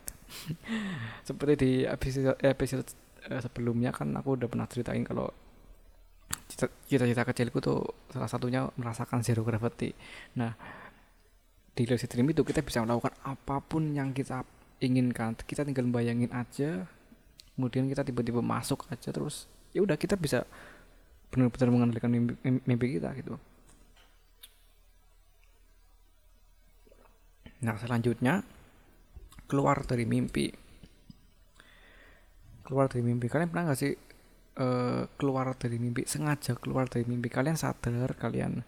[1.30, 2.90] Seperti di episode episode
[3.30, 5.30] uh, sebelumnya kan aku udah pernah ceritain kalau
[6.90, 9.94] cita-cita kecilku tuh salah satunya merasakan zero gravity.
[10.42, 10.58] Nah
[11.78, 14.42] di lucid dream itu kita bisa melakukan apa pun yang kita
[14.82, 15.38] inginkan.
[15.38, 16.90] Kita tinggal bayangin aja
[17.54, 19.46] kemudian kita tiba-tiba masuk aja terus
[19.78, 20.42] ya udah kita bisa
[21.30, 22.34] benar-benar mengendalikan mimpi,
[22.66, 23.38] mimpi kita gitu
[27.62, 28.42] Nah, selanjutnya
[29.46, 30.50] keluar dari mimpi.
[32.66, 33.28] Keluar dari mimpi.
[33.28, 33.94] Kalian pernah nggak sih
[34.58, 36.08] uh, keluar dari mimpi?
[36.08, 37.28] Sengaja keluar dari mimpi.
[37.30, 38.64] Kalian sadar kalian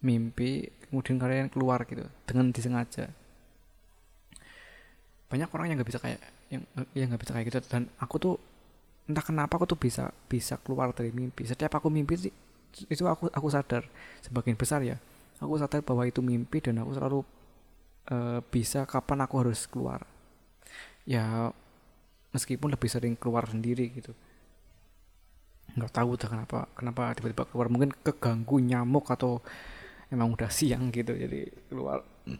[0.00, 3.08] mimpi, kemudian kalian keluar gitu dengan disengaja.
[5.30, 6.20] Banyak orang yang nggak bisa kayak
[6.50, 6.62] yang
[6.96, 8.34] yang nggak bisa kayak gitu dan aku tuh
[9.06, 11.46] entah kenapa aku tuh bisa bisa keluar dari mimpi.
[11.46, 12.32] Setiap aku mimpi sih
[12.86, 13.86] itu aku aku sadar
[14.24, 14.98] sebagian besar ya.
[15.40, 17.20] Aku sadar bahwa itu mimpi dan aku selalu
[18.08, 20.06] uh, bisa kapan aku harus keluar.
[21.04, 21.52] Ya
[22.30, 24.16] meskipun lebih sering keluar sendiri gitu.
[25.76, 27.68] Nggak tahu dah kenapa kenapa tiba-tiba keluar.
[27.68, 29.44] Mungkin keganggu nyamuk atau
[30.08, 32.00] emang udah siang gitu jadi keluar.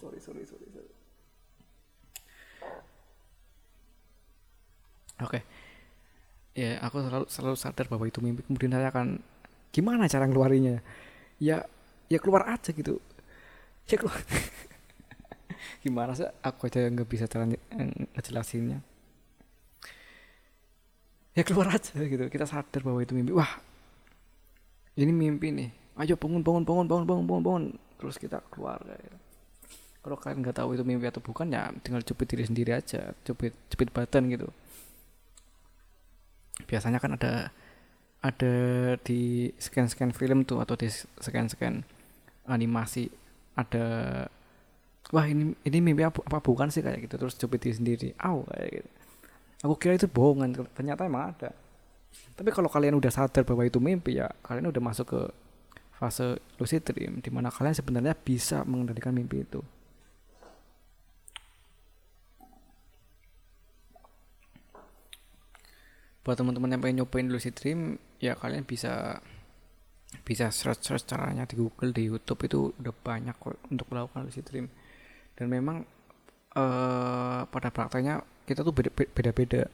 [0.00, 0.92] Sorry sorry sorry, sorry.
[5.20, 5.32] oke.
[5.36, 5.42] Okay.
[6.56, 8.44] ya aku selalu selalu sadar bahwa itu mimpi.
[8.44, 9.20] Kemudian saya akan
[9.72, 10.80] gimana cara ngeluarinya?
[11.40, 11.64] Ya
[12.10, 12.98] ya keluar aja gitu
[13.90, 14.22] ya keluar
[15.84, 16.28] gimana sih?
[16.44, 18.84] Aku aja nggak bisa cara ngejelasinnya.
[21.32, 22.24] Ya keluar aja gitu.
[22.28, 23.32] Kita sadar bahwa itu mimpi.
[23.32, 23.48] Wah
[24.98, 25.70] ini mimpi nih.
[26.00, 27.64] Ayo bangun bangun bangun bangun bangun bangun, bangun.
[28.00, 29.18] terus kita keluar gitu.
[30.00, 33.12] kalau kalian nggak tahu itu mimpi atau bukan ya tinggal cupit diri sendiri aja.
[33.24, 34.48] Cupit cupit badan gitu.
[36.64, 37.52] Biasanya kan ada
[38.20, 38.54] ada
[39.00, 41.84] di scan-scan film tuh atau di scan-scan
[42.48, 43.08] animasi
[43.58, 43.84] ada
[45.10, 47.14] wah ini ini mimpi apa, apa bukan sih kayak gitu.
[47.18, 48.08] Terus cupit diri sendiri.
[48.18, 48.90] Aw kayak gitu.
[49.68, 51.52] Aku kira itu bohongan ternyata emang ada.
[52.34, 55.20] Tapi kalau kalian udah sadar bahwa itu mimpi ya kalian udah masuk ke
[56.00, 59.60] fase lucid dream di mana kalian sebenarnya bisa mengendalikan mimpi itu.
[66.24, 69.20] Buat teman-teman yang pengen nyobain lucid dream ya kalian bisa
[70.26, 74.42] bisa search search caranya di Google di YouTube itu udah banyak kok untuk melakukan lucid
[74.42, 74.66] dream
[75.38, 75.86] dan memang
[76.58, 79.70] uh, pada prakteknya kita tuh beda-beda.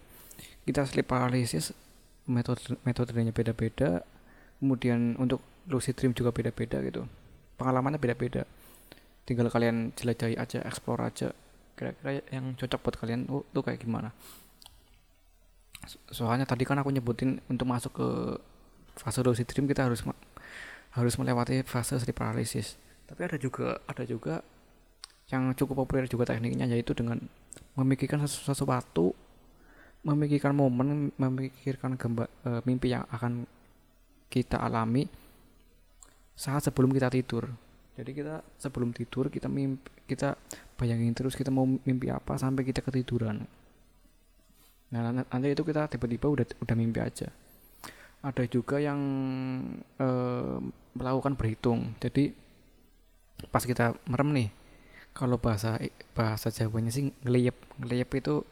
[0.66, 1.72] Kita sleep paralysis
[2.28, 4.04] metode metodenya beda-beda.
[4.60, 7.08] Kemudian untuk lucid dream juga beda-beda gitu.
[7.56, 8.44] Pengalamannya beda-beda.
[9.24, 11.32] Tinggal kalian jelajahi aja explore aja
[11.76, 14.12] kira-kira yang cocok buat kalian oh, tuh kayak gimana.
[16.12, 18.08] Soalnya tadi kan aku nyebutin untuk masuk ke
[18.96, 20.04] fase lucid dream kita harus
[20.96, 24.42] harus melewati fase sleep paralysis tapi ada juga ada juga
[25.30, 27.18] yang cukup populer juga tekniknya yaitu dengan
[27.74, 29.14] memikirkan sesuatu
[30.06, 33.42] memikirkan momen memikirkan gambar e, mimpi yang akan
[34.30, 35.06] kita alami
[36.38, 37.50] saat sebelum kita tidur.
[37.98, 40.38] Jadi kita sebelum tidur kita mimpi kita
[40.78, 43.42] bayangin terus kita mau mimpi apa sampai kita ketiduran.
[44.94, 47.26] Nah nanti itu kita tiba-tiba udah udah mimpi aja.
[48.22, 49.00] Ada juga yang
[49.98, 50.08] e,
[50.96, 51.94] melakukan berhitung.
[52.00, 52.32] Jadi
[53.52, 54.48] pas kita merem nih
[55.12, 55.76] kalau bahasa
[56.12, 58.44] bahasa Jawanya sih ngeliyep ngeliyep itu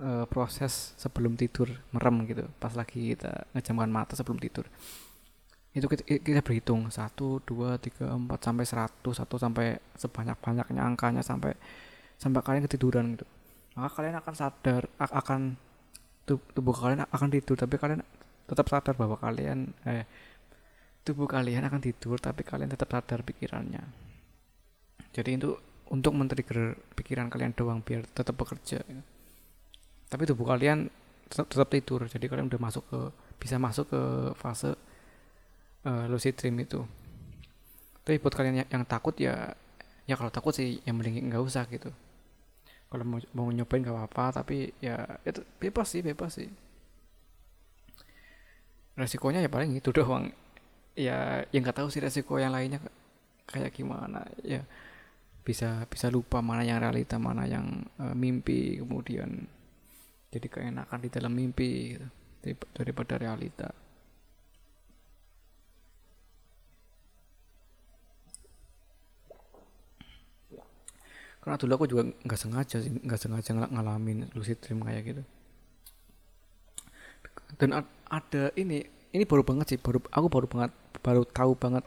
[0.00, 2.44] uh, proses sebelum tidur merem gitu.
[2.60, 4.68] Pas lagi kita ngejamkan mata sebelum tidur.
[5.72, 6.92] Itu kita, kita berhitung.
[6.92, 11.56] Satu dua tiga empat sampai seratus satu sampai sebanyak banyaknya angkanya sampai
[12.20, 13.24] sampai kalian ketiduran gitu.
[13.72, 15.40] Maka kalian akan sadar akan
[16.28, 18.04] tubuh kalian akan tidur tapi kalian
[18.46, 20.04] tetap sadar bahwa kalian eh
[21.02, 23.82] tubuh kalian akan tidur tapi kalian tetap sadar pikirannya.
[25.12, 25.58] Jadi itu
[25.92, 29.02] untuk men-trigger pikiran kalian doang biar tetap bekerja ya.
[30.08, 30.88] tapi tubuh kalian
[31.28, 33.00] tetap, tetap tidur jadi kalian udah masuk ke
[33.40, 34.02] bisa masuk ke
[34.38, 34.72] fase
[35.84, 36.80] uh, lucid dream itu.
[38.02, 39.52] Tapi buat kalian yang, yang takut ya
[40.06, 41.90] ya kalau takut sih yang mending nggak usah gitu.
[42.92, 46.48] Kalau mau, mau nyobain gak apa-apa tapi ya itu bebas sih bebas sih.
[48.92, 50.28] Resikonya ya paling itu doang
[50.92, 52.80] ya yang nggak tahu sih resiko yang lainnya
[53.48, 54.24] kayak gimana.
[54.44, 54.64] Ya
[55.42, 59.50] bisa bisa lupa mana yang realita mana yang uh, mimpi kemudian
[60.32, 62.06] jadi keenakan di dalam mimpi gitu,
[62.72, 63.68] daripada realita.
[71.42, 75.22] Karena dulu aku juga nggak sengaja sih nggak sengaja ng ngalamin lucid dream kayak gitu.
[77.58, 80.72] Dan ada ini ini baru banget sih baru aku baru banget
[81.04, 81.84] baru tahu banget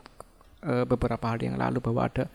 [0.65, 2.29] uh, beberapa hari yang lalu bahwa ada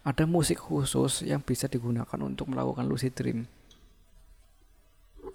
[0.00, 3.44] ada musik khusus yang bisa digunakan untuk melakukan lucid dream.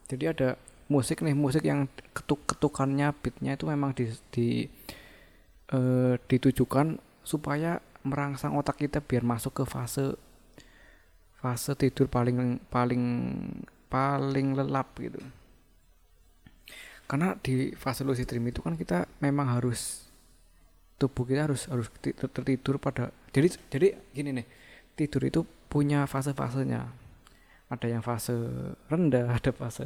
[0.09, 0.49] Jadi ada
[0.89, 4.47] musik nih, musik yang ketuk-ketukannya beatnya itu memang di, di
[5.73, 10.13] uh, ditujukan supaya merangsang otak kita biar masuk ke fase
[11.41, 13.01] fase tidur paling paling
[13.89, 15.21] paling lelap gitu.
[17.05, 20.09] Karena di fase lucid dream itu kan kita memang harus
[20.97, 24.47] tubuh kita harus harus tertidur pada jadi jadi gini nih
[24.95, 26.87] tidur itu punya fase-fasenya.
[27.69, 28.33] Ada yang fase
[28.89, 29.85] rendah ada fase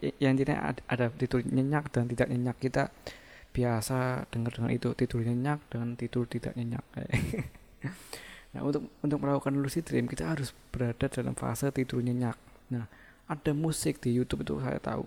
[0.00, 2.88] yang intinya ada, tidur nyenyak dan tidak nyenyak kita
[3.52, 6.84] biasa dengar dengan itu tidur nyenyak dengan tidur tidak nyenyak.
[8.48, 12.32] Nah untuk untuk melakukan lucid dream kita harus berada dalam fase tidur nyenyak.
[12.72, 12.88] Nah
[13.28, 15.04] ada musik di YouTube itu saya tahu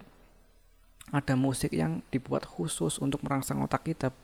[1.12, 4.16] ada musik yang dibuat khusus untuk merangsang otak kita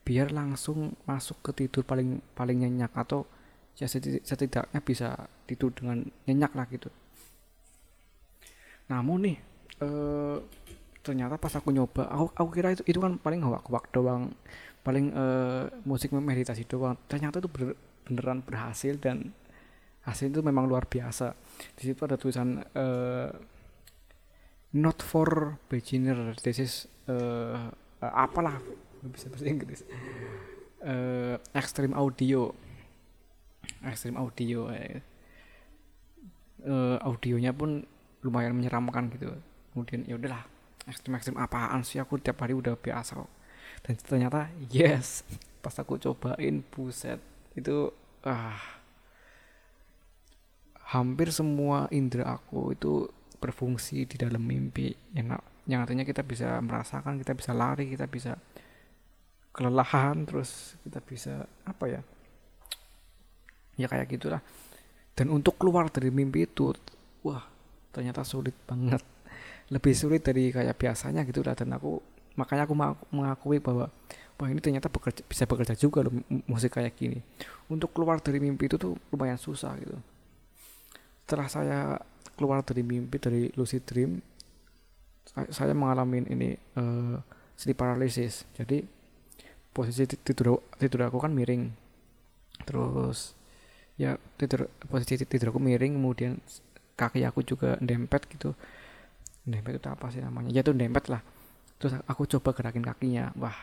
[0.00, 3.28] biar langsung masuk ke tidur paling paling nyenyak atau
[3.76, 3.86] ya
[4.24, 6.88] setidaknya bisa tidur dengan nyenyak lah gitu.
[8.88, 9.36] Namun nih
[9.84, 10.38] eh,
[11.00, 14.32] ternyata pas aku nyoba aku, aku kira itu itu kan paling hoak-hoak doang
[14.80, 16.96] paling eh, musik meditasi doang.
[17.04, 17.76] Ternyata itu bener,
[18.08, 19.36] beneran berhasil dan
[20.08, 21.36] hasil itu memang luar biasa.
[21.76, 23.28] Di situ ada tulisan eh,
[24.70, 26.72] not for beginner this is
[27.10, 27.70] uh,
[28.02, 28.58] uh, apalah
[29.00, 29.80] bisa bahasa Inggris.
[30.80, 32.52] Uh, extreme audio.
[33.80, 34.68] Extreme audio
[36.68, 37.84] uh, audionya pun
[38.20, 39.32] lumayan menyeramkan gitu.
[39.72, 40.44] Kemudian ya udahlah
[40.84, 42.00] ekstrim ekstrim apaan sih?
[42.00, 43.16] Aku tiap hari udah biasa
[43.86, 45.24] dan ternyata yes
[45.64, 47.20] pas aku cobain buset
[47.56, 47.92] itu
[48.24, 48.56] ah
[50.90, 53.08] hampir semua indera aku itu
[53.40, 54.92] berfungsi di dalam mimpi.
[55.16, 58.36] Yang yang artinya kita bisa merasakan kita bisa lari kita bisa
[59.50, 61.34] kelelahan terus kita bisa
[61.66, 62.00] apa ya
[63.80, 64.44] ya kayak gitulah.
[65.16, 66.70] Dan untuk keluar dari mimpi itu
[67.24, 67.42] wah
[67.90, 69.00] ternyata sulit banget.
[69.72, 71.56] Lebih sulit dari kayak biasanya gitu lah.
[71.56, 71.98] Dan aku
[72.36, 72.74] makanya aku
[73.10, 73.88] mengakui bahwa
[74.40, 76.14] wah ini ternyata bekerja, bisa bekerja juga loh
[76.48, 77.20] musik kayak gini.
[77.68, 79.96] Untuk keluar dari mimpi itu tuh lumayan susah gitu.
[81.24, 81.80] Setelah saya
[82.40, 84.16] keluar dari mimpi dari lucid dream
[85.30, 87.20] saya mengalami ini uh,
[87.54, 88.48] sleep paralysis.
[88.56, 88.82] Jadi
[89.70, 91.70] posisi tidur tidur aku kan miring.
[92.64, 93.36] Terus
[94.00, 96.40] ya tidur posisi tidur aku miring kemudian
[96.96, 98.56] kaki aku juga dempet gitu.
[99.46, 100.50] Dempet itu apa sih namanya?
[100.50, 101.22] Ya itu dempet lah.
[101.78, 103.30] Terus aku coba gerakin kakinya.
[103.38, 103.56] Wah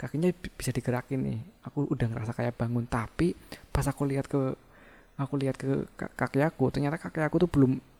[0.00, 1.38] kakinya bisa digerakin nih.
[1.68, 2.88] Aku udah ngerasa kayak bangun.
[2.88, 3.36] Tapi
[3.68, 4.56] pas aku lihat ke
[5.20, 7.91] aku lihat ke kaki aku ternyata kaki aku tuh belum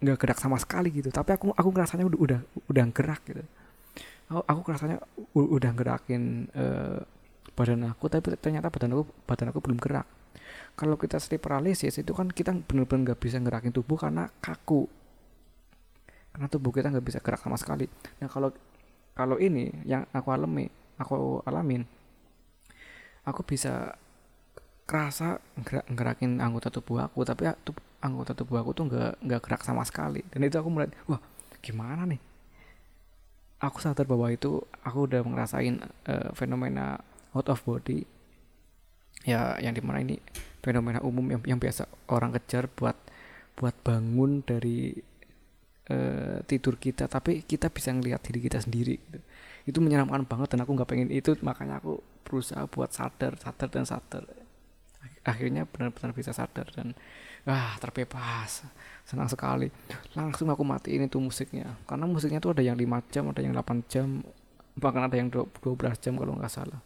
[0.00, 1.12] nggak gerak sama sekali gitu.
[1.12, 3.44] Tapi aku aku ngerasanya udah udah udah gerak gitu.
[4.32, 4.96] Aku, aku ngerasanya
[5.34, 7.00] udah gerakin uh,
[7.54, 10.08] badan aku tapi ternyata badan aku badan aku belum gerak.
[10.78, 14.88] Kalau kita sleep paralysis itu kan kita benar-benar nggak bisa gerakin tubuh karena kaku.
[16.30, 17.84] Karena tubuh kita nggak bisa gerak sama sekali.
[18.22, 18.54] Nah kalau
[19.12, 21.84] kalau ini yang aku alami aku alamin
[23.26, 23.92] aku bisa
[24.88, 29.62] kerasa gerak gerakin anggota tubuh aku tapi tuh, anggota tubuh aku tuh nggak nggak gerak
[29.64, 30.24] sama sekali.
[30.32, 31.20] Dan itu aku mulai wah
[31.60, 32.20] gimana nih?
[33.60, 36.96] Aku sadar bahwa itu aku udah ngerasain uh, fenomena
[37.36, 38.08] out of body.
[39.28, 40.16] Ya yang di mana ini
[40.64, 42.96] fenomena umum yang, yang biasa orang kejar buat
[43.60, 44.96] buat bangun dari
[45.92, 47.04] uh, tidur kita.
[47.04, 49.20] Tapi kita bisa ngelihat diri kita sendiri gitu.
[49.68, 51.36] itu menyeramkan banget dan aku nggak pengen itu.
[51.44, 54.24] Makanya aku berusaha buat sadar sadar dan sadar.
[55.20, 56.96] Akhirnya benar-benar bisa sadar dan
[57.48, 58.64] ah terbebas.
[59.08, 59.72] Senang sekali.
[60.14, 61.76] Langsung aku matiin itu musiknya.
[61.88, 64.20] Karena musiknya tuh ada yang 5 jam ada yang 8 jam
[64.78, 65.56] bahkan ada yang 12
[66.00, 66.80] jam kalau nggak salah.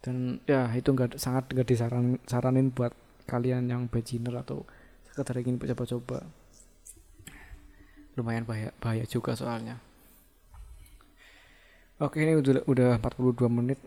[0.00, 2.92] Dan ya itu nggak sangat nggak disaranin saranin buat
[3.28, 4.64] kalian yang beginner atau
[5.12, 6.24] sekedar ingin coba-coba.
[8.16, 9.78] Lumayan bahaya bahaya juga soalnya.
[12.00, 13.80] Oke ini udah udah 42 menit.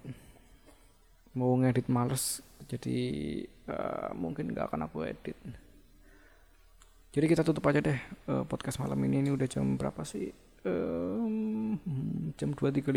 [1.34, 2.98] Mau ngedit males jadi
[3.70, 5.38] uh, mungkin nggak akan aku edit.
[7.14, 7.99] Jadi kita tutup aja deh
[8.32, 9.22] uh, podcast malam ini.
[9.22, 10.34] Ini udah jam berapa sih?
[10.64, 11.76] Um,
[12.39, 12.95] jam 23.55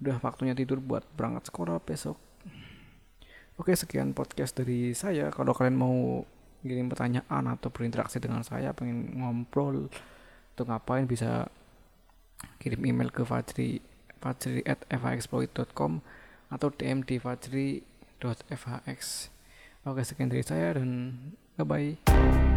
[0.00, 2.16] udah waktunya tidur buat berangkat sekolah besok.
[3.60, 5.28] Oke sekian podcast dari saya.
[5.28, 6.24] Kalau kalian mau
[6.64, 9.88] kirim pertanyaan atau berinteraksi dengan saya pengen ngobrol
[10.56, 11.48] atau ngapain bisa
[12.60, 13.80] kirim email ke fajri
[14.20, 16.04] fajri at fxploit.com
[16.52, 19.00] atau DM di fajri.fhx
[19.88, 21.16] Oke sekian dari saya dan
[21.56, 22.49] bye bye